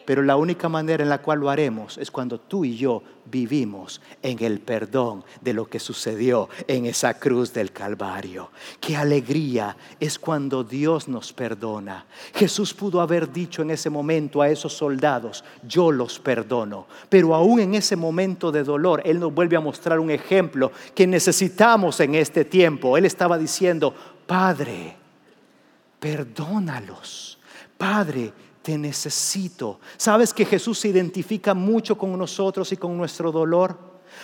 Pero 0.06 0.22
la 0.22 0.36
única 0.36 0.68
manera 0.68 1.02
en 1.02 1.10
la 1.10 1.18
cual 1.18 1.40
lo 1.40 1.50
haremos 1.50 1.98
es 1.98 2.10
cuando 2.10 2.38
tú 2.38 2.64
y 2.64 2.76
yo 2.76 3.02
vivimos 3.24 4.00
en 4.22 4.42
el 4.42 4.60
perdón 4.60 5.24
de 5.40 5.52
lo 5.52 5.68
que 5.68 5.80
sucedió 5.80 6.48
en 6.68 6.86
esa 6.86 7.14
cruz 7.14 7.52
del 7.52 7.72
Calvario. 7.72 8.50
Qué 8.80 8.96
alegría 8.96 9.76
es 9.98 10.18
cuando 10.18 10.62
Dios 10.62 11.08
nos 11.08 11.32
perdona. 11.32 12.06
Jesús 12.34 12.72
pudo 12.72 13.00
haber 13.00 13.32
dicho 13.32 13.62
en 13.62 13.72
ese 13.72 13.90
momento 13.90 14.40
a 14.40 14.48
esos 14.48 14.72
soldados, 14.72 15.44
yo 15.66 15.90
los 15.90 16.20
perdono. 16.20 16.86
Pero 17.08 17.34
aún 17.34 17.58
en 17.58 17.74
ese 17.74 17.96
momento 17.96 18.52
de 18.52 18.62
dolor, 18.62 19.02
Él 19.04 19.18
nos 19.18 19.34
vuelve 19.34 19.56
a 19.56 19.60
mostrar 19.60 19.98
un 19.98 20.12
ejemplo 20.12 20.70
que 20.94 21.08
necesitamos 21.08 21.98
en 21.98 22.14
este 22.14 22.44
tiempo. 22.44 22.96
Él 22.96 23.06
estaba 23.06 23.36
diciendo, 23.36 23.92
Padre, 24.24 24.96
perdónalos. 25.98 27.38
Padre, 27.76 28.32
te 28.66 28.76
necesito. 28.76 29.78
¿Sabes 29.96 30.34
que 30.34 30.44
Jesús 30.44 30.80
se 30.80 30.88
identifica 30.88 31.54
mucho 31.54 31.96
con 31.96 32.18
nosotros 32.18 32.72
y 32.72 32.76
con 32.76 32.96
nuestro 32.96 33.30
dolor? 33.30 33.78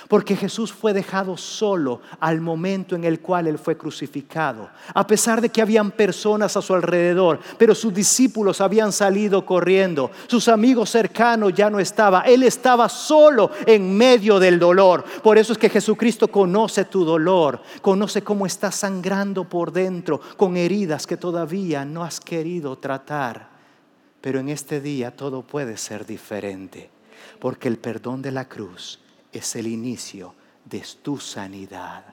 Porque 0.09 0.35
Jesús 0.35 0.73
fue 0.73 0.93
dejado 0.93 1.37
solo 1.37 2.01
al 2.19 2.41
momento 2.41 2.97
en 2.97 3.05
el 3.05 3.21
cual 3.21 3.47
Él 3.47 3.57
fue 3.57 3.77
crucificado. 3.77 4.69
A 4.95 5.07
pesar 5.07 5.41
de 5.41 5.51
que 5.51 5.63
habían 5.63 5.93
personas 5.93 6.57
a 6.57 6.63
su 6.63 6.75
alrededor, 6.75 7.39
pero 7.57 7.73
sus 7.73 7.95
discípulos 7.95 8.61
habían 8.61 8.91
salido 8.91 9.47
corriendo. 9.47 10.11
Sus 10.27 10.49
amigos 10.49 10.91
cercanos 10.91 11.55
ya 11.55 11.71
no 11.71 11.79
estaban. 11.79 12.25
Él 12.27 12.43
estaba 12.43 12.89
solo 12.89 13.53
en 13.65 13.97
medio 13.97 14.41
del 14.41 14.59
dolor. 14.59 15.05
Por 15.23 15.39
eso 15.39 15.53
es 15.53 15.59
que 15.59 15.71
Jesucristo 15.71 16.27
conoce 16.27 16.85
tu 16.87 17.05
dolor. 17.05 17.63
Conoce 17.81 18.23
cómo 18.23 18.45
estás 18.45 18.75
sangrando 18.75 19.49
por 19.49 19.71
dentro 19.71 20.21
con 20.37 20.57
heridas 20.57 21.07
que 21.07 21.17
todavía 21.17 21.85
no 21.85 22.03
has 22.03 22.19
querido 22.19 22.77
tratar. 22.77 23.52
Pero 24.23 24.39
en 24.39 24.49
este 24.49 24.81
día 24.81 25.11
todo 25.11 25.43
puede 25.43 25.77
ser 25.77 26.07
diferente, 26.07 26.89
porque 27.41 27.67
el 27.67 27.77
perdón 27.77 28.23
de 28.23 28.31
la 28.31 28.49
cruz 28.49 29.01
es 29.33 29.57
el 29.57 29.67
inicio 29.67 30.35
de 30.65 30.83
tu 31.03 31.19
sanidad. 31.19 32.05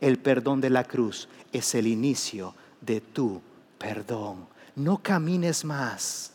El 0.00 0.18
perdón 0.18 0.62
de 0.62 0.70
la 0.70 0.84
cruz 0.84 1.28
es 1.52 1.74
el 1.74 1.86
inicio 1.86 2.54
de 2.80 3.02
tu 3.02 3.42
perdón. 3.78 4.48
No 4.76 5.02
camines 5.02 5.62
más, 5.62 6.32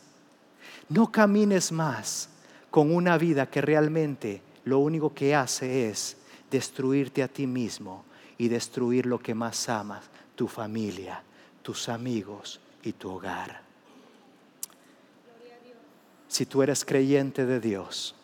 no 0.88 1.10
camines 1.10 1.72
más 1.72 2.28
con 2.70 2.94
una 2.94 3.18
vida 3.18 3.50
que 3.50 3.60
realmente 3.60 4.40
lo 4.64 4.78
único 4.78 5.12
que 5.14 5.34
hace 5.34 5.88
es 5.88 6.16
destruirte 6.48 7.24
a 7.24 7.28
ti 7.28 7.48
mismo 7.48 8.04
y 8.38 8.46
destruir 8.46 9.06
lo 9.06 9.18
que 9.18 9.34
más 9.34 9.68
amas, 9.68 10.04
tu 10.36 10.46
familia, 10.46 11.22
tus 11.62 11.88
amigos 11.88 12.60
y 12.84 12.92
tu 12.92 13.10
hogar 13.10 13.63
si 16.34 16.46
tú 16.46 16.64
eres 16.64 16.84
creyente 16.84 17.46
de 17.46 17.60
Dios, 17.60 18.16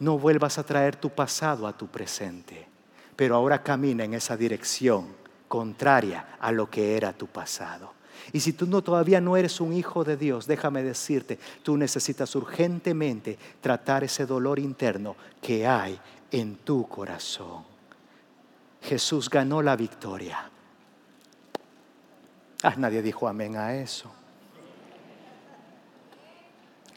no 0.00 0.18
vuelvas 0.18 0.58
a 0.58 0.64
traer 0.64 0.96
tu 0.96 1.08
pasado 1.08 1.66
a 1.66 1.72
tu 1.74 1.86
presente, 1.86 2.68
pero 3.16 3.36
ahora 3.36 3.62
camina 3.62 4.04
en 4.04 4.12
esa 4.12 4.36
dirección 4.36 5.06
contraria 5.48 6.36
a 6.38 6.52
lo 6.52 6.68
que 6.68 6.98
era 6.98 7.14
tu 7.14 7.26
pasado. 7.26 7.94
Y 8.34 8.40
si 8.40 8.52
tú 8.52 8.66
todavía 8.82 9.18
no 9.18 9.38
eres 9.38 9.62
un 9.62 9.72
hijo 9.72 10.04
de 10.04 10.18
Dios, 10.18 10.46
déjame 10.46 10.82
decirte, 10.82 11.38
tú 11.62 11.78
necesitas 11.78 12.36
urgentemente 12.36 13.38
tratar 13.62 14.04
ese 14.04 14.26
dolor 14.26 14.58
interno 14.58 15.16
que 15.40 15.66
hay 15.66 15.98
en 16.30 16.56
tu 16.56 16.86
corazón. 16.86 17.64
Jesús 18.82 19.30
ganó 19.30 19.62
la 19.62 19.74
victoria. 19.74 20.50
Ah, 22.62 22.74
nadie 22.76 23.00
dijo 23.00 23.26
amén 23.26 23.56
a 23.56 23.74
eso. 23.74 24.19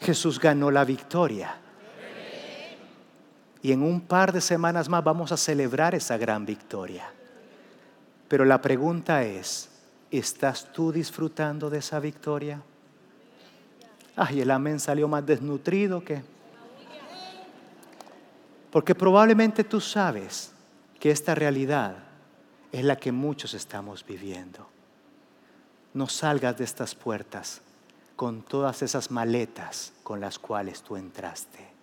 Jesús 0.04 0.38
ganó 0.38 0.70
la 0.70 0.84
victoria. 0.84 1.56
Y 3.62 3.72
en 3.72 3.82
un 3.82 4.02
par 4.02 4.32
de 4.32 4.42
semanas 4.42 4.88
más 4.90 5.02
vamos 5.02 5.32
a 5.32 5.38
celebrar 5.38 5.94
esa 5.94 6.18
gran 6.18 6.44
victoria. 6.44 7.10
Pero 8.28 8.44
la 8.44 8.60
pregunta 8.60 9.24
es, 9.24 9.70
¿estás 10.10 10.70
tú 10.72 10.92
disfrutando 10.92 11.70
de 11.70 11.78
esa 11.78 11.98
victoria? 12.00 12.60
Ay, 14.14 14.42
el 14.42 14.50
amén 14.50 14.78
salió 14.78 15.08
más 15.08 15.24
desnutrido 15.24 16.04
que... 16.04 16.22
Porque 18.70 18.94
probablemente 18.94 19.64
tú 19.64 19.80
sabes 19.80 20.52
que 21.00 21.10
esta 21.10 21.34
realidad 21.34 21.96
es 22.72 22.84
la 22.84 22.96
que 22.96 23.12
muchos 23.12 23.54
estamos 23.54 24.04
viviendo. 24.04 24.68
No 25.94 26.08
salgas 26.08 26.58
de 26.58 26.64
estas 26.64 26.94
puertas 26.94 27.62
con 28.16 28.42
todas 28.42 28.82
esas 28.82 29.10
maletas 29.10 29.92
con 30.02 30.20
las 30.20 30.38
cuales 30.38 30.82
tú 30.82 30.96
entraste. 30.96 31.74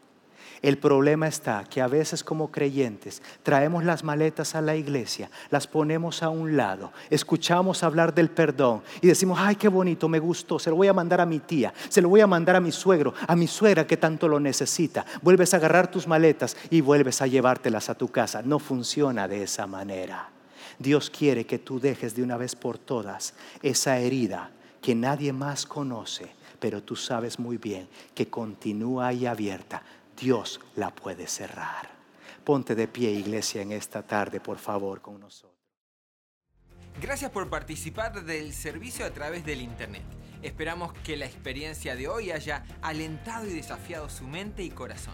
El 0.62 0.78
problema 0.78 1.28
está 1.28 1.63
que 1.63 1.82
a 1.82 1.88
veces 1.88 2.24
como 2.24 2.52
creyentes 2.52 3.24
traemos 3.41 3.84
las 3.84 4.04
maletas 4.04 4.54
a 4.54 4.62
la 4.62 4.76
iglesia, 4.76 5.32
las 5.50 5.65
ponemos 5.65 6.22
a 6.22 6.30
un 6.30 6.56
lado, 6.56 6.91
escuchamos 7.10 7.82
hablar 7.82 8.13
del 8.13 8.30
perdón 8.30 8.84
y 9.02 9.08
decimos, 9.08 9.39
ay, 9.41 9.56
qué 9.56 9.70
bonito, 9.70 10.08
me 10.08 10.20
gustó, 10.20 10.60
se 10.60 10.70
lo 10.70 10.76
voy 10.76 10.88
a 10.88 10.94
mandar 10.94 11.20
a 11.20 11.26
mi 11.26 11.39
tía, 11.39 11.74
se 11.89 12.00
lo 12.00 12.10
voy 12.10 12.22
a 12.22 12.28
mandar 12.28 12.56
a 12.58 12.62
mi 12.62 12.72
suegro, 12.72 13.15
a 13.28 13.36
mi 13.36 13.48
suegra 13.48 13.88
que 13.88 13.98
tanto 13.98 14.28
lo 14.28 14.39
necesita. 14.39 15.04
Vuelves 15.24 15.56
a 15.56 15.58
agarrar 15.58 15.89
tus 15.89 16.08
maletas 16.08 16.56
y 16.70 16.82
vuelves 16.82 17.24
a 17.24 17.28
llevártelas 17.28 17.89
a 17.89 17.96
tu 17.96 18.10
casa. 18.10 18.44
No 18.44 18.60
funciona 18.60 19.28
de 19.28 19.41
esa 19.44 19.65
manera. 19.65 20.30
Dios 20.78 21.10
quiere 21.10 21.48
que 21.48 21.58
tú 21.58 21.80
dejes 21.80 22.15
de 22.15 22.22
una 22.22 22.38
vez 22.38 22.56
por 22.56 22.78
todas 22.78 23.34
esa 23.63 23.98
herida 23.98 24.52
que 24.82 24.96
nadie 24.96 25.32
más 25.32 25.65
conoce, 25.65 26.34
pero 26.60 26.84
tú 26.84 26.96
sabes 26.96 27.39
muy 27.39 27.58
bien 27.58 27.88
que 28.15 28.30
continúa 28.30 29.08
ahí 29.08 29.26
abierta. 29.26 29.84
Dios 30.20 30.60
la 30.76 30.94
puede 30.94 31.28
cerrar. 31.28 31.89
Ponte 32.44 32.76
de 32.76 32.88
pie, 32.88 33.12
iglesia, 33.12 33.62
en 33.62 33.72
esta 33.72 34.02
tarde, 34.02 34.39
por 34.39 34.58
favor, 34.58 35.02
con 35.02 35.20
nosotros. 35.20 35.52
Gracias 37.00 37.32
por 37.32 37.50
participar 37.50 38.26
del 38.26 38.54
servicio 38.54 39.06
a 39.06 39.12
través 39.12 39.46
del 39.46 39.62
Internet. 39.62 40.04
Esperamos 40.41 40.94
que 41.04 41.17
la 41.17 41.26
experiencia 41.26 41.96
de 41.96 42.08
hoy 42.08 42.32
haya 42.32 42.65
alentado 42.82 43.48
y 43.48 43.54
desafiado 43.54 44.10
su 44.10 44.28
mente 44.28 44.63
y 44.63 44.72
corazón. 44.72 45.13